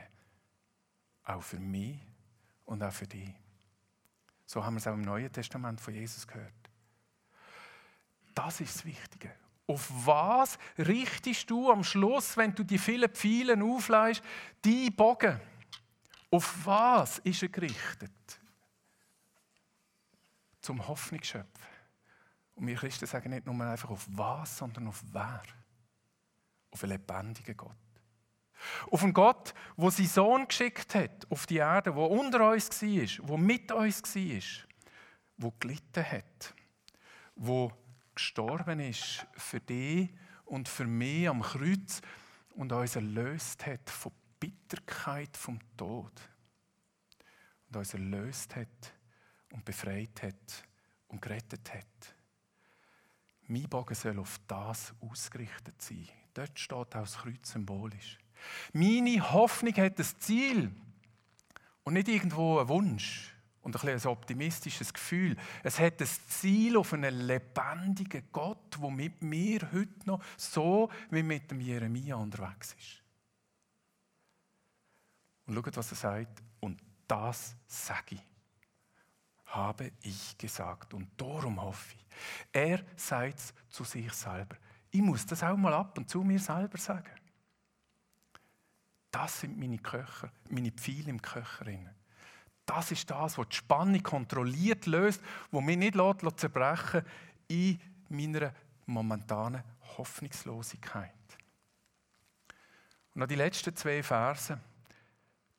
auch 1.25 1.43
für 1.43 1.59
mich 1.59 1.99
und 2.63 2.81
auch 2.81 2.93
für 2.93 3.07
dich. 3.07 3.35
So 4.45 4.63
haben 4.63 4.75
wir 4.75 4.79
es 4.79 4.87
auch 4.87 4.93
im 4.93 5.01
Neuen 5.01 5.29
Testament 5.29 5.81
von 5.81 5.93
Jesus 5.93 6.25
gehört. 6.25 6.53
Das 8.33 8.61
ist 8.61 8.75
das 8.75 8.85
Wichtige. 8.85 9.29
Auf 9.67 9.91
was 10.05 10.57
richtest 10.77 11.49
du 11.49 11.69
am 11.69 11.83
Schluss, 11.83 12.37
wenn 12.37 12.55
du 12.55 12.63
die 12.63 12.77
vielen 12.77 13.09
Pfeilen 13.09 13.61
aufleist, 13.61 14.23
die 14.63 14.89
Bogen? 14.89 15.37
Auf 16.33 16.65
was 16.65 17.19
ist 17.19 17.43
er 17.43 17.49
gerichtet? 17.49 18.39
Zum 20.61 20.87
Hoffnung 20.87 21.21
schöpfen. 21.21 21.67
Und 22.55 22.65
wir 22.65 22.75
Christen 22.75 23.05
sagen 23.05 23.29
nicht 23.29 23.45
nur 23.45 23.63
einfach 23.63 23.91
auf 23.91 24.07
was, 24.09 24.57
sondern 24.57 24.87
auf 24.87 25.03
wer. 25.11 25.43
Auf 26.71 26.83
einen 26.83 26.93
lebendigen 26.93 27.55
Gott. 27.55 27.75
Auf 28.89 29.03
einen 29.03 29.13
Gott, 29.13 29.53
der 29.77 29.91
seinen 29.91 30.07
Sohn 30.07 30.47
geschickt 30.47 30.95
hat 30.95 31.29
auf 31.29 31.45
die 31.45 31.57
Erde, 31.57 31.91
der 31.93 32.09
unter 32.09 32.49
uns 32.49 32.81
war, 32.81 33.27
der 33.27 33.37
mit 33.37 33.71
uns 33.71 34.15
war, 34.15 34.67
der 35.37 35.53
gelitten 35.59 36.11
hat, 36.11 36.55
der 37.35 37.77
gestorben 38.15 38.79
ist 38.79 39.27
für 39.33 39.59
dich 39.59 40.09
und 40.45 40.67
für 40.67 40.85
mich 40.85 41.29
am 41.29 41.43
Kreuz 41.43 42.01
und 42.55 42.71
uns 42.71 42.95
erlöst 42.95 43.67
hat 43.67 43.87
von 43.87 44.11
Bitterkeit 44.43 45.37
vom 45.37 45.57
Tod. 45.77 46.11
Und 47.69 47.77
uns 47.77 47.93
erlöst 47.93 48.53
hat 48.57 48.93
und 49.53 49.63
befreit 49.63 50.21
hat 50.21 50.65
und 51.07 51.21
gerettet 51.21 51.73
hat. 51.73 52.15
Mein 53.47 53.69
Bogen 53.69 53.95
soll 53.95 54.19
auf 54.19 54.41
das 54.45 54.93
ausgerichtet 54.99 55.81
sein. 55.81 56.09
Dort 56.33 56.59
steht 56.59 56.77
auch 56.77 56.87
das 56.89 57.19
Kreuz 57.19 57.53
symbolisch. 57.53 58.17
Meine 58.73 59.31
Hoffnung 59.31 59.75
hat 59.77 59.97
das 59.97 60.17
Ziel 60.19 60.69
und 61.85 61.93
nicht 61.93 62.09
irgendwo 62.09 62.59
ein 62.59 62.67
Wunsch 62.67 63.33
und 63.61 63.81
ein, 63.81 63.89
ein 63.89 64.05
optimistisches 64.07 64.93
Gefühl. 64.93 65.37
Es 65.63 65.79
hat 65.79 66.01
das 66.01 66.27
Ziel 66.27 66.75
auf 66.75 66.91
einen 66.91 67.27
lebendigen 67.27 68.27
Gott, 68.33 68.77
der 68.77 68.91
mit 68.91 69.21
mir 69.21 69.71
heute 69.71 70.05
noch 70.05 70.21
so 70.35 70.89
wie 71.11 71.23
mit 71.23 71.49
dem 71.49 71.61
Jeremia 71.61 72.15
unterwegs 72.15 72.75
ist. 72.77 73.02
Und 75.45 75.55
schaut, 75.55 75.77
was 75.77 75.91
er 75.91 75.97
sagt. 75.97 76.43
Und 76.59 76.81
das 77.07 77.55
sage 77.67 78.15
ich, 78.15 78.23
habe 79.47 79.91
ich 80.01 80.37
gesagt. 80.37 80.93
Und 80.93 81.09
darum 81.17 81.61
hoffe 81.61 81.95
ich. 81.95 82.05
Er 82.51 82.83
sagt 82.95 83.39
es 83.39 83.53
zu 83.69 83.83
sich 83.83 84.11
selber. 84.13 84.55
Ich 84.91 85.01
muss 85.01 85.25
das 85.25 85.43
auch 85.43 85.57
mal 85.57 85.73
ab 85.73 85.97
und 85.97 86.09
zu 86.09 86.23
mir 86.23 86.39
selber 86.39 86.77
sagen. 86.77 87.11
Das 89.09 89.41
sind 89.41 89.59
meine 89.59 89.77
Köcher, 89.77 90.31
meine 90.49 90.71
Pfeile 90.71 91.09
im 91.09 91.21
Köcher. 91.21 91.65
Das 92.65 92.91
ist 92.91 93.09
das, 93.09 93.37
was 93.37 93.49
die 93.49 93.55
Spannung 93.55 94.01
kontrolliert 94.01 94.85
löst, 94.85 95.21
wo 95.51 95.61
mich 95.61 95.77
nicht 95.77 95.95
lässt, 95.95 96.39
zerbrechen 96.39 97.03
in 97.47 97.79
meiner 98.09 98.53
momentanen 98.85 99.63
Hoffnungslosigkeit. 99.97 101.11
Und 103.13 103.19
noch 103.19 103.27
die 103.27 103.35
letzten 103.35 103.75
zwei 103.75 104.01
Verse. 104.01 104.59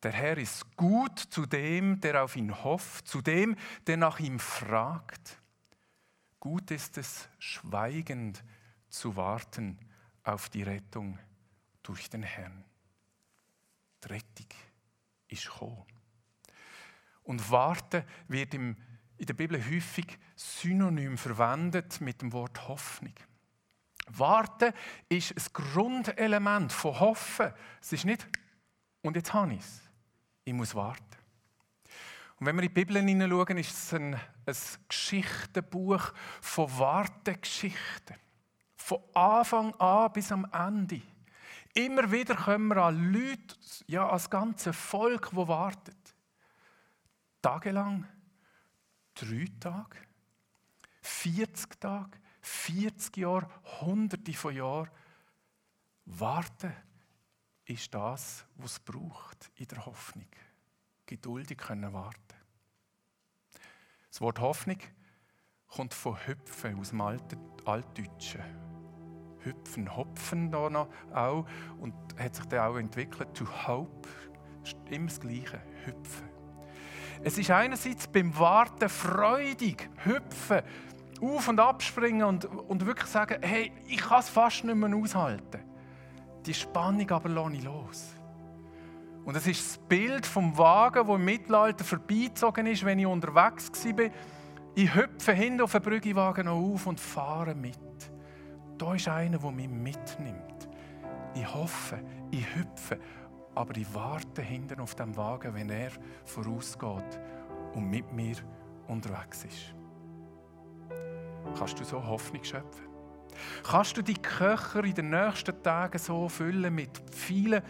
Der 0.05 0.13
Herr 0.13 0.37
ist 0.37 0.77
gut 0.77 1.19
zu 1.19 1.47
dem, 1.47 1.99
der 1.99 2.23
auf 2.23 2.37
ihn 2.37 2.63
hofft, 2.63 3.09
zu 3.09 3.23
dem, 3.23 3.57
der 3.87 3.97
nach 3.97 4.21
ihm 4.21 4.39
fragt. 4.39 5.41
Gut 6.39 6.71
ist 6.71 6.99
es, 6.99 7.27
schweigend 7.39 8.45
zu 8.91 9.17
warten 9.17 9.79
auf 10.23 10.51
die 10.51 10.63
Rettung 10.63 11.19
durch 11.83 12.11
den 12.11 12.23
Herrn. 12.23 12.65
Die 14.05 14.09
Rettung 14.09 14.47
ist 15.29 15.47
gekommen. 15.47 15.87
Und 17.23 17.51
warten 17.51 18.05
wird 18.29 18.53
im, 18.53 18.77
in 19.17 19.25
der 19.25 19.33
Bibel 19.33 19.59
häufig 19.59 20.19
synonym 20.37 21.17
verwendet 21.17 22.03
mit 22.03 22.21
dem 22.21 22.31
Wort 22.35 22.69
Hoffnung. 22.69 23.15
Warten 24.09 24.75
ist 25.09 25.33
ein 25.33 25.53
Grundelement 25.55 26.71
von 26.75 27.01
Hoffen. 27.01 27.55
Es 27.81 27.95
ist 27.95 28.05
nicht, 28.05 28.29
und 29.01 29.17
jetzt 29.17 29.33
habe 29.33 29.55
ich 29.55 29.61
es. 29.61 29.84
Ich 30.45 30.53
muss 30.53 30.75
warten. 30.75 31.03
Und 32.39 32.47
wenn 32.47 32.57
wir 32.57 32.63
in 32.65 32.69
die 32.69 32.75
Bibel 32.75 32.97
hineinschauen, 32.97 33.59
ist 33.59 33.73
es 33.73 33.95
ein, 33.95 34.15
ein 34.15 34.57
Geschichtenbuch 34.89 36.13
von 36.41 36.79
Wartegeschichten. 36.79 38.17
Von 38.77 38.99
Anfang 39.15 39.75
an 39.77 40.13
bis 40.13 40.31
am 40.31 40.47
Ende. 40.53 41.01
Immer 41.75 42.11
wieder 42.13 42.37
kommen 42.37 42.69
wir 42.69 42.85
an 42.85 43.13
Leute, 43.13 43.57
ja, 43.87 44.09
als 44.09 44.29
ganze 44.29 44.73
Volk, 44.73 45.31
das 45.35 45.49
wartet. 45.49 46.15
Tagelang, 47.41 48.07
drei 49.15 49.47
Tage, 49.59 49.97
40 51.03 51.81
Tage, 51.81 52.19
40 52.43 53.17
Jahre, 53.17 53.49
Hunderte 53.81 54.33
von 54.35 54.55
Jahren. 54.55 54.91
Warten 56.05 56.73
ist 57.67 57.95
das, 57.95 58.45
was 58.57 58.73
es 58.73 58.81
braucht 58.81 59.51
in 59.57 59.67
der 59.69 59.87
Hoffnung. 59.87 60.27
Geduldig 61.07 61.59
können 61.59 61.93
warten. 61.93 62.19
Das 64.11 64.21
Wort 64.21 64.39
Hoffnung 64.41 64.79
kommt 65.67 65.95
von 65.95 66.17
Hüpfen 66.27 66.79
aus 66.79 66.91
dem 66.91 67.01
Altdeutschen. 67.01 68.43
Hüpfen, 69.41 69.95
Hopfen 69.95 70.51
da 70.51 70.71
noch 70.71 70.89
auch 71.13 71.47
und 71.81 71.95
hat 72.19 72.35
sich 72.35 72.45
dann 72.47 72.61
auch 72.61 72.77
entwickelt 72.77 73.35
to 73.35 73.45
hope. 73.67 74.09
Immer 74.89 75.09
das 75.09 75.21
Gleiche, 75.21 75.61
Hüpfen. 75.85 76.29
Es 77.23 77.39
ist 77.39 77.51
einerseits 77.51 78.07
beim 78.07 78.39
Warten 78.39 78.89
freudig, 78.89 79.89
hüpfen, 80.05 80.63
auf- 81.21 81.49
und 81.49 81.59
abspringen 81.59 82.23
und, 82.23 82.45
und 82.45 82.85
wirklich 82.87 83.09
sagen, 83.09 83.43
hey, 83.43 83.73
ich 83.87 83.99
kann 83.99 84.21
es 84.21 84.29
fast 84.29 84.65
nicht 84.65 84.75
mehr 84.75 84.95
aushalten. 84.95 85.64
Die 86.47 86.55
Spannung 86.55 87.11
aber 87.11 87.29
lasse 87.29 87.55
ich 87.55 87.65
los. 87.65 88.15
Und 89.25 89.37
es 89.37 89.47
ist 89.47 89.67
das 89.67 89.79
Bild 89.89 90.27
vom 90.27 90.57
Wagen, 90.59 91.07
der 91.07 91.15
im 91.15 91.25
Mittelalter 91.25 91.85
vorbeizogen 91.85 92.67
ist, 92.67 92.85
wenn 92.85 92.99
ich 92.99 93.07
unterwegs 93.07 93.71
war. 93.85 94.11
Ich 94.75 94.95
hüpfe 94.95 95.33
hinten 95.33 95.63
auf 95.63 95.73
den 95.73 95.83
Brüggewagen 95.83 96.49
auf 96.49 96.87
und 96.87 97.01
fahre 97.01 97.55
mit. 97.55 97.79
Da 98.77 98.95
ist 98.95 99.09
einer, 99.09 99.39
der 99.39 99.51
mich 99.51 99.69
mitnimmt. 99.69 100.69
Ich 101.35 101.55
hoffe, 101.55 102.01
ich 102.31 102.45
hüpfe, 102.55 102.99
aber 103.55 103.77
ich 103.77 103.93
warte 103.95 104.43
hinten 104.43 104.81
auf 104.81 104.95
dem 104.95 105.17
Wagen, 105.17 105.55
wenn 105.55 105.71
er 105.71 105.91
vorausgeht 106.25 107.21
und 107.75 107.89
mit 107.89 108.13
mir 108.13 108.37
unterwegs 108.89 109.45
ist. 109.45 109.75
Kannst 111.57 111.79
du 111.79 111.85
so 111.85 112.05
Hoffnung 112.05 112.43
schöpfen? 112.45 112.94
Kannst 113.63 113.97
du 113.97 114.03
die 114.03 114.15
Köcher 114.15 114.85
in 114.85 114.95
den 114.95 115.11
nächsten 115.11 115.63
Tagen 115.63 115.99
so 115.99 116.29
füllen 116.29 116.75
mit 116.75 116.91
vielen, 117.11 117.63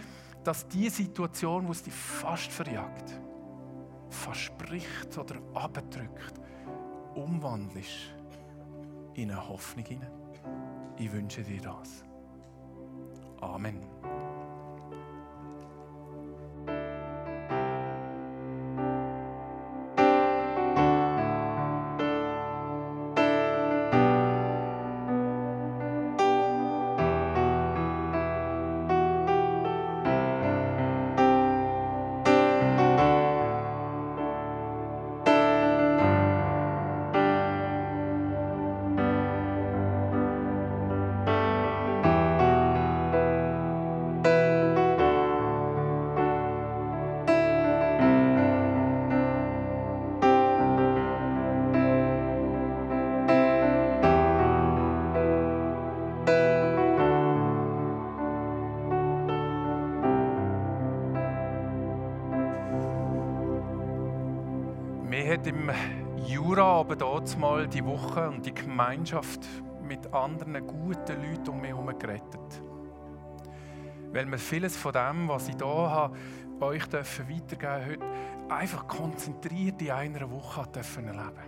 dass 0.42 0.68
die 0.68 0.88
Situation, 0.90 1.66
wo 1.66 1.72
es 1.72 1.82
dich 1.82 1.94
fast 1.94 2.52
verjagt, 2.52 3.18
verspricht 4.10 5.16
oder 5.18 5.36
abdrückt, 5.54 6.40
umwandelst 7.14 8.14
in 9.14 9.30
eine 9.30 9.48
Hoffnung? 9.48 10.02
Ich 10.96 11.12
wünsche 11.12 11.42
dir 11.42 11.60
das. 11.60 12.04
Amen. 13.40 14.03
Hat 65.44 65.52
im 65.52 65.70
Jura 66.24 66.80
aber 66.80 66.96
dort 66.96 67.38
mal 67.38 67.68
die 67.68 67.84
Woche 67.84 68.30
und 68.30 68.46
die 68.46 68.54
Gemeinschaft 68.54 69.46
mit 69.82 70.10
anderen 70.14 70.66
guten 70.66 71.22
Leuten 71.22 71.50
um 71.50 71.60
mich 71.60 71.68
herum 71.68 71.98
gerettet. 71.98 72.62
Weil 74.10 74.30
wir 74.30 74.38
vieles 74.38 74.74
von 74.74 74.92
dem, 74.92 75.28
was 75.28 75.48
ich 75.48 75.56
hier 75.56 75.66
habe, 75.66 76.16
euch 76.60 76.86
dürfen 76.86 77.28
weitergeben 77.28 77.86
heute, 77.86 78.06
einfach 78.48 78.88
konzentriert 78.88 79.82
in 79.82 79.90
einer 79.90 80.30
Woche 80.30 80.66
dürfen 80.74 81.08
erleben. 81.08 81.44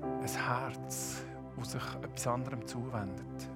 Ein 0.00 0.20
Herz, 0.20 1.24
das 1.58 1.72
sich 1.72 1.82
etwas 2.00 2.26
anderem 2.28 2.64
zuwendet. 2.64 3.50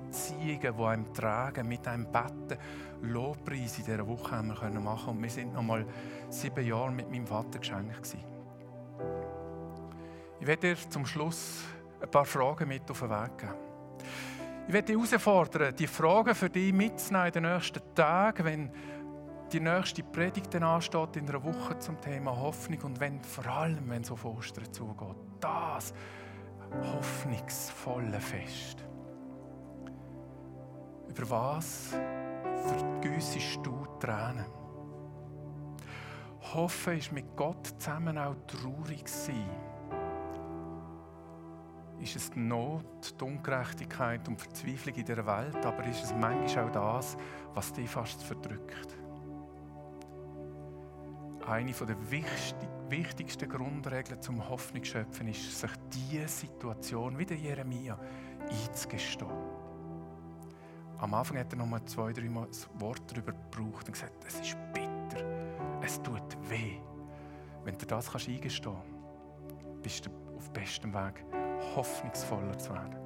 Beziehungen, 0.00 0.76
die 0.76 0.82
einem 0.84 1.14
tragen, 1.14 1.68
mit 1.68 1.86
einem 1.88 2.10
Betten, 2.10 2.58
Lobpreis 3.02 3.78
in 3.78 3.84
dieser 3.84 4.06
Woche 4.06 4.36
haben 4.36 4.48
wir 4.48 4.80
machen 4.80 5.10
und 5.10 5.22
wir 5.22 5.30
sind 5.30 5.52
noch 5.52 5.62
mal 5.62 5.84
sieben 6.28 6.66
Jahre 6.66 6.90
mit 6.90 7.10
meinem 7.10 7.26
Vater 7.26 7.58
geschenkt 7.58 7.96
gewesen. 7.96 8.24
Ich 10.40 10.46
werde 10.46 10.74
dir 10.74 10.90
zum 10.90 11.06
Schluss 11.06 11.64
ein 12.00 12.10
paar 12.10 12.24
Fragen 12.24 12.68
mit 12.68 12.90
auf 12.90 13.00
den 13.00 13.10
Weg 13.10 13.38
geben. 13.38 13.52
Ich 14.68 14.72
werde 14.72 14.86
dich 14.86 15.10
herausfordern, 15.10 15.76
die 15.76 15.86
Fragen 15.86 16.34
für 16.34 16.50
dich 16.50 16.72
mitzunehmen 16.72 17.28
in 17.28 17.32
den 17.32 17.52
nächsten 17.52 17.80
Tagen, 17.94 18.44
wenn 18.44 18.70
die 19.52 19.60
nächste 19.60 20.02
Predigt 20.02 20.52
dann 20.54 20.64
ansteht 20.64 21.16
in 21.16 21.28
einer 21.28 21.42
Woche 21.42 21.78
zum 21.78 22.00
Thema 22.00 22.36
Hoffnung 22.36 22.80
und 22.82 23.00
wenn 23.00 23.22
vor 23.22 23.46
allem, 23.46 23.88
wenn 23.88 24.02
es 24.02 24.10
auf 24.10 24.24
Ostern 24.24 24.72
zugeht, 24.72 25.16
das 25.40 25.94
hoffnungsvolle 26.82 28.20
Fest. 28.20 28.85
Über 31.08 31.30
was 31.30 31.94
vergüssest 32.66 33.58
du 33.62 33.86
Tränen? 34.00 34.46
Hoffen 36.54 36.98
ist 36.98 37.12
mit 37.12 37.36
Gott 37.36 37.66
zusammen 37.78 38.18
auch 38.18 38.36
traurig 38.46 39.08
sein. 39.08 39.50
Ist 41.98 42.16
es 42.16 42.30
die 42.30 42.40
Not, 42.40 43.14
die 43.18 43.24
Ungerechtigkeit 43.24 44.28
und 44.28 44.40
Verzweiflung 44.40 44.94
in 44.94 45.04
dieser 45.04 45.26
Welt, 45.26 45.64
aber 45.64 45.84
ist 45.84 46.04
es 46.04 46.14
manchmal 46.14 46.68
auch 46.68 46.72
das, 46.98 47.16
was 47.54 47.72
dich 47.72 47.88
fast 47.88 48.22
verdrückt? 48.22 48.96
Eine 51.46 51.72
der 51.72 51.96
wichtigsten 52.90 53.48
Grundregeln 53.48 54.20
zum 54.20 54.48
Hoffnungsschöpfen 54.48 55.28
ist, 55.28 55.58
sich 55.58 55.70
diese 55.92 56.28
Situation, 56.28 57.16
wie 57.18 57.24
der 57.24 57.36
Jeremia, 57.36 57.98
einzugestehen. 58.50 59.30
Am 60.98 61.12
Anfang 61.12 61.38
hat 61.38 61.52
er 61.52 61.58
noch 61.58 61.66
mal 61.66 61.84
zwei, 61.84 62.12
drei 62.12 62.28
Mal 62.28 62.46
das 62.46 62.68
Wort 62.78 63.02
darüber 63.08 63.32
gebraucht 63.32 63.86
und 63.86 63.92
gesagt, 63.92 64.24
es 64.26 64.40
ist 64.40 64.56
bitter, 64.72 65.24
es 65.82 66.00
tut 66.02 66.36
weh. 66.48 66.78
Wenn 67.64 67.76
du 67.76 67.84
das 67.84 68.10
kannst 68.10 68.28
eingestehen 68.28 68.74
kannst, 68.74 69.82
bist 69.82 70.06
du 70.06 70.10
auf 70.36 70.50
bestem 70.52 70.94
Weg, 70.94 71.24
hoffnungsvoller 71.74 72.56
zu 72.58 72.72
werden. 72.72 72.96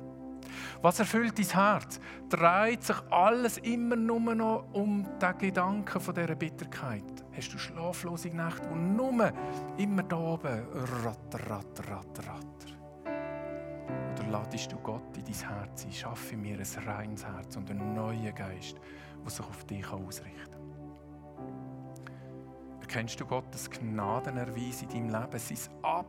Was 0.82 0.98
erfüllt 0.98 1.38
dein 1.38 1.46
Herz? 1.46 2.00
Dreht 2.28 2.84
sich 2.84 2.96
alles 3.10 3.58
immer 3.58 3.96
nur 3.96 4.34
noch 4.34 4.66
um 4.72 5.06
den 5.18 5.38
Gedanken 5.38 6.00
von 6.00 6.14
dieser 6.14 6.34
Bitterkeit? 6.34 7.24
Hast 7.36 7.52
du 7.52 7.58
schlaflose 7.58 8.28
Nächte, 8.28 8.70
wo 8.70 8.74
nur 8.74 9.32
immer 9.76 10.02
da 10.02 10.16
oben 10.16 10.62
ratter, 11.02 11.50
ratter, 11.50 11.90
ratter, 11.90 12.26
ratter? 12.28 12.79
Ladest 14.30 14.70
du 14.70 14.76
Gott 14.76 15.16
in 15.16 15.24
dein 15.24 15.48
Herz 15.56 15.84
ein. 15.84 15.92
Schaffe 15.92 16.36
mir 16.36 16.56
ein 16.56 16.84
reines 16.86 17.26
Herz 17.26 17.56
und 17.56 17.68
einen 17.68 17.94
neuen 17.94 18.32
Geist, 18.32 18.76
der 19.24 19.30
sich 19.30 19.44
auf 19.44 19.64
dich 19.64 19.90
ausrichten 19.90 20.52
kann. 20.52 20.60
Erkennst 22.80 23.20
du 23.20 23.26
Gottes 23.26 23.68
Gnadenerweis 23.68 24.82
in 24.82 24.88
deinem 24.88 25.10
Leben? 25.10 25.40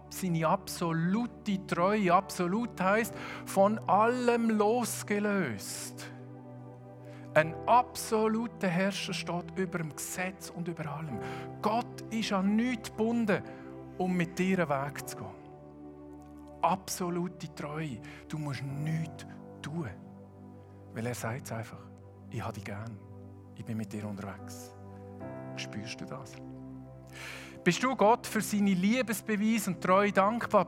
Seine 0.10 0.47
absolute 0.47 1.65
Treue, 1.65 2.13
absolut 2.13 2.79
heißt 2.79 3.13
von 3.45 3.79
allem 3.89 4.51
losgelöst. 4.51 6.12
Ein 7.34 7.55
absoluter 7.65 8.67
Herrscher 8.67 9.13
steht 9.13 9.57
über 9.57 9.79
dem 9.79 9.95
Gesetz 9.95 10.51
und 10.51 10.67
über 10.67 10.86
allem. 10.86 11.19
Gott 11.62 12.01
ist 12.12 12.34
an 12.34 12.55
nichts 12.55 12.89
gebunden, 12.91 13.41
um 13.97 14.15
mit 14.15 14.38
dir 14.38 14.60
einen 14.60 14.69
Weg 14.69 15.10
zu 15.10 15.17
gehen 15.17 15.40
absolute 16.62 17.54
Treue. 17.56 18.00
Du 18.28 18.38
musst 18.38 18.63
nichts 18.63 19.26
tun. 19.62 19.89
Weil 20.93 21.06
er 21.06 21.15
sagt 21.15 21.45
es 21.45 21.52
einfach, 21.52 21.82
ich 22.30 22.41
habe 22.41 22.54
dich 22.54 22.65
gern. 22.65 22.97
Ich 23.56 23.65
bin 23.65 23.78
mit 23.78 23.91
dir 23.91 24.06
unterwegs. 24.06 24.74
Spürst 25.56 26.02
du 26.02 26.06
das? 26.06 26.34
Bist 27.63 27.84
du 27.84 27.95
Gott 27.95 28.26
für 28.26 28.41
seine 28.41 28.74
Liebesbeweis 28.74 29.67
und 29.67 29.82
Treue 29.82 30.12
dankbar? 30.12 30.67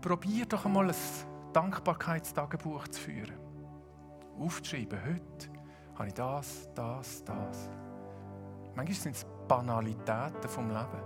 Probier 0.00 0.44
doch 0.44 0.66
einmal 0.66 0.90
ein 0.90 0.96
Dankbarkeitstagebuch 1.52 2.88
zu 2.88 3.00
führen. 3.00 3.38
Aufzuschreiben, 4.38 4.98
heute 5.06 5.48
habe 5.94 6.08
ich 6.08 6.14
das, 6.14 6.68
das, 6.74 7.24
das. 7.24 7.70
Manchmal 8.74 8.94
sind 8.94 9.16
es 9.16 9.24
Banalitäten 9.48 10.48
vom 10.48 10.68
Leben, 10.68 11.02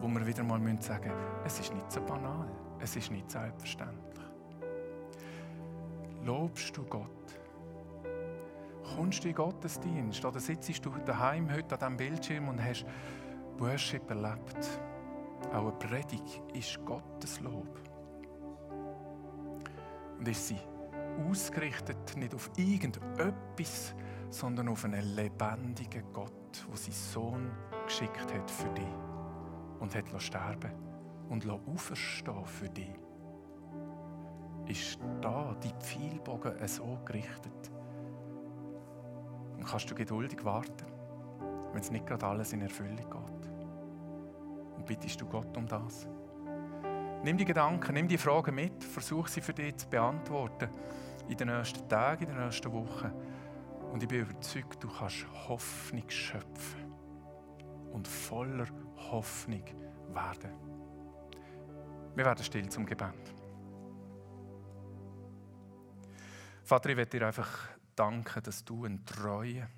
wo 0.00 0.08
wir 0.08 0.26
wieder 0.26 0.42
mal 0.42 0.60
sagen 0.80 1.10
müssen, 1.10 1.44
es 1.44 1.60
ist 1.60 1.72
nicht 1.72 1.90
so 1.90 2.00
banal. 2.02 2.48
Es 2.80 2.96
ist 2.96 3.10
nicht 3.10 3.30
selbstverständlich. 3.30 4.24
Lobst 6.24 6.76
du 6.76 6.84
Gott? 6.84 7.10
Kommst 8.94 9.24
du 9.24 9.28
in 9.28 9.34
Gottesdienst 9.34 10.24
oder 10.24 10.40
sitzt 10.40 10.84
du 10.84 10.90
daheim 11.04 11.50
heute 11.52 11.74
an 11.74 11.78
diesem 11.78 11.96
Bildschirm 11.96 12.48
und 12.48 12.62
hast 12.62 12.84
Worship 13.58 14.08
erlebt? 14.10 14.80
Auch 15.52 15.68
eine 15.68 15.72
Predigt 15.72 16.42
ist 16.54 16.84
Gottes 16.84 17.40
Lob. 17.40 17.80
Und 20.18 20.28
ist 20.28 20.48
sie 20.48 20.58
ausgerichtet 21.28 22.16
nicht 22.16 22.34
auf 22.34 22.50
irgendetwas, 22.56 23.94
sondern 24.30 24.68
auf 24.68 24.84
einen 24.84 25.14
lebendigen 25.14 26.12
Gott, 26.12 26.32
der 26.68 26.76
seinen 26.76 26.92
Sohn 26.92 27.50
geschickt 27.86 28.32
hat 28.34 28.50
für 28.50 28.68
dich 28.70 28.84
und 29.80 29.94
hat 29.94 30.22
sterben 30.22 30.85
und 31.28 31.48
auferstehen 31.48 32.44
für 32.44 32.68
dich. 32.68 32.94
Ist 34.66 34.98
da 35.20 35.54
die 35.62 35.72
Pfeilbogen 35.80 36.54
so 36.66 36.98
gerichtet? 37.04 37.70
Und 39.56 39.64
kannst 39.64 39.90
du 39.90 39.94
geduldig 39.94 40.44
warten, 40.44 40.86
wenn 41.72 41.80
es 41.80 41.90
nicht 41.90 42.06
gerade 42.06 42.26
alles 42.26 42.52
in 42.52 42.62
Erfüllung 42.62 42.96
geht? 42.96 43.50
Und 44.76 44.86
bittest 44.86 45.20
du 45.20 45.26
Gott 45.26 45.56
um 45.56 45.66
das? 45.66 46.08
Nimm 47.22 47.38
die 47.38 47.44
Gedanken, 47.44 47.94
nimm 47.94 48.08
die 48.08 48.18
Fragen 48.18 48.54
mit, 48.54 48.84
versuch 48.84 49.28
sie 49.28 49.40
für 49.40 49.52
dich 49.52 49.76
zu 49.76 49.88
beantworten 49.88 50.68
in 51.28 51.36
den 51.36 51.48
nächsten 51.48 51.88
Tagen, 51.88 52.24
in 52.24 52.30
den 52.30 52.44
nächsten 52.44 52.72
Wochen. 52.72 53.10
Und 53.92 54.02
ich 54.02 54.08
bin 54.08 54.22
überzeugt, 54.22 54.82
du 54.82 54.88
kannst 54.88 55.26
Hoffnung 55.48 56.08
schöpfen 56.08 56.92
und 57.92 58.06
voller 58.06 58.66
Hoffnung 59.10 59.64
werden. 60.12 60.65
Wir 62.16 62.24
werden 62.24 62.42
still 62.42 62.66
zum 62.70 62.86
Gebet. 62.86 63.34
Vater, 66.64 66.88
ich 66.88 66.96
möchte 66.96 67.18
dir 67.18 67.26
einfach 67.26 67.68
danken, 67.94 68.42
dass 68.42 68.64
du 68.64 68.86
ein 68.86 69.04
treuer 69.04 69.68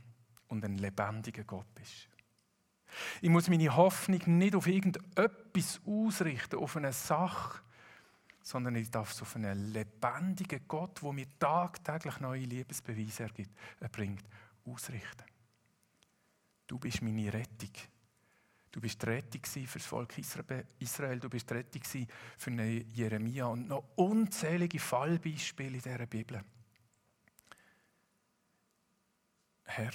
und 0.47 0.65
ein 0.65 0.79
lebendiger 0.79 1.43
Gott 1.43 1.67
bist. 1.75 2.09
Ich 3.21 3.29
muss 3.29 3.51
meine 3.51 3.75
Hoffnung 3.75 4.39
nicht 4.39 4.55
auf 4.55 4.69
irgendetwas 4.69 5.81
ausrichten, 5.85 6.57
auf 6.57 6.77
eine 6.77 6.93
Sache, 6.93 7.61
sondern 8.41 8.77
ich 8.77 8.91
darf 8.91 9.11
es 9.11 9.21
auf 9.21 9.35
einen 9.35 9.73
lebendigen 9.73 10.61
Gott, 10.69 11.03
der 11.03 11.13
mir 11.13 11.27
tagtäglich 11.41 12.21
neue 12.21 12.45
Liebesbeweise 12.45 13.27
erbringt, 13.81 14.25
ausrichten. 14.65 15.25
Du 16.69 16.79
bist 16.79 17.03
meine 17.03 17.33
Rettung. 17.33 17.73
Du 18.71 18.81
bist 18.81 19.05
Rettung 19.07 19.45
für 19.45 19.79
das 19.79 19.87
Volk 19.87 20.19
Israel, 20.19 21.19
du 21.19 21.31
bist 21.31 21.51
Rettung 21.51 21.83
für 22.37 22.51
Jeremia 22.51 23.47
und 23.47 23.69
noch 23.69 23.85
unzählige 23.97 24.79
Fallbeispiele 24.79 25.77
in 25.77 25.83
dieser 25.83 26.07
Bibel. 26.07 26.45
Herr, 29.65 29.93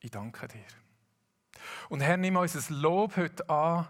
ich 0.00 0.10
danke 0.10 0.48
dir. 0.48 0.64
Und 1.88 2.00
Herr, 2.00 2.16
nimm 2.16 2.36
unser 2.36 2.74
Lob 2.74 3.16
heute 3.16 3.48
an 3.48 3.88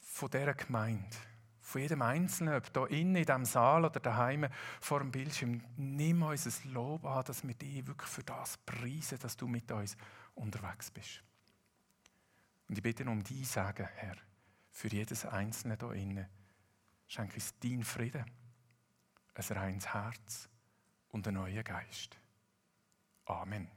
von 0.00 0.30
dieser 0.30 0.54
Gemeinde, 0.54 1.16
von 1.60 1.80
jedem 1.80 2.02
Einzelnen, 2.02 2.54
ob 2.54 2.72
hier 2.72 2.98
innen 2.98 3.16
in 3.16 3.24
diesem 3.24 3.44
Saal 3.44 3.84
oder 3.84 4.00
daheim 4.00 4.46
vor 4.80 5.00
dem 5.00 5.10
Bildschirm. 5.10 5.62
Nimm 5.76 6.22
unser 6.22 6.50
Lob 6.68 7.04
an, 7.04 7.24
dass 7.24 7.46
wir 7.46 7.54
dich 7.54 7.86
wirklich 7.86 8.10
für 8.10 8.22
das 8.22 8.58
preisen, 8.58 9.18
dass 9.18 9.36
du 9.36 9.46
mit 9.46 9.70
uns 9.72 9.96
unterwegs 10.34 10.90
bist. 10.90 11.22
Und 12.74 12.78
ich 12.78 12.82
bitte 12.82 13.08
um 13.08 13.22
die 13.22 13.44
Sagen, 13.44 13.88
Herr, 13.94 14.16
für 14.72 14.88
jedes 14.88 15.24
Einzelne 15.24 15.78
hier 15.78 15.92
innen. 15.92 16.26
Schenke 17.06 17.34
uns 17.34 17.54
dein 17.60 17.84
Frieden, 17.84 18.24
ein 19.32 19.56
reines 19.56 19.94
Herz 19.94 20.48
und 21.10 21.28
einen 21.28 21.36
neuen 21.36 21.62
Geist. 21.62 22.18
Amen. 23.26 23.70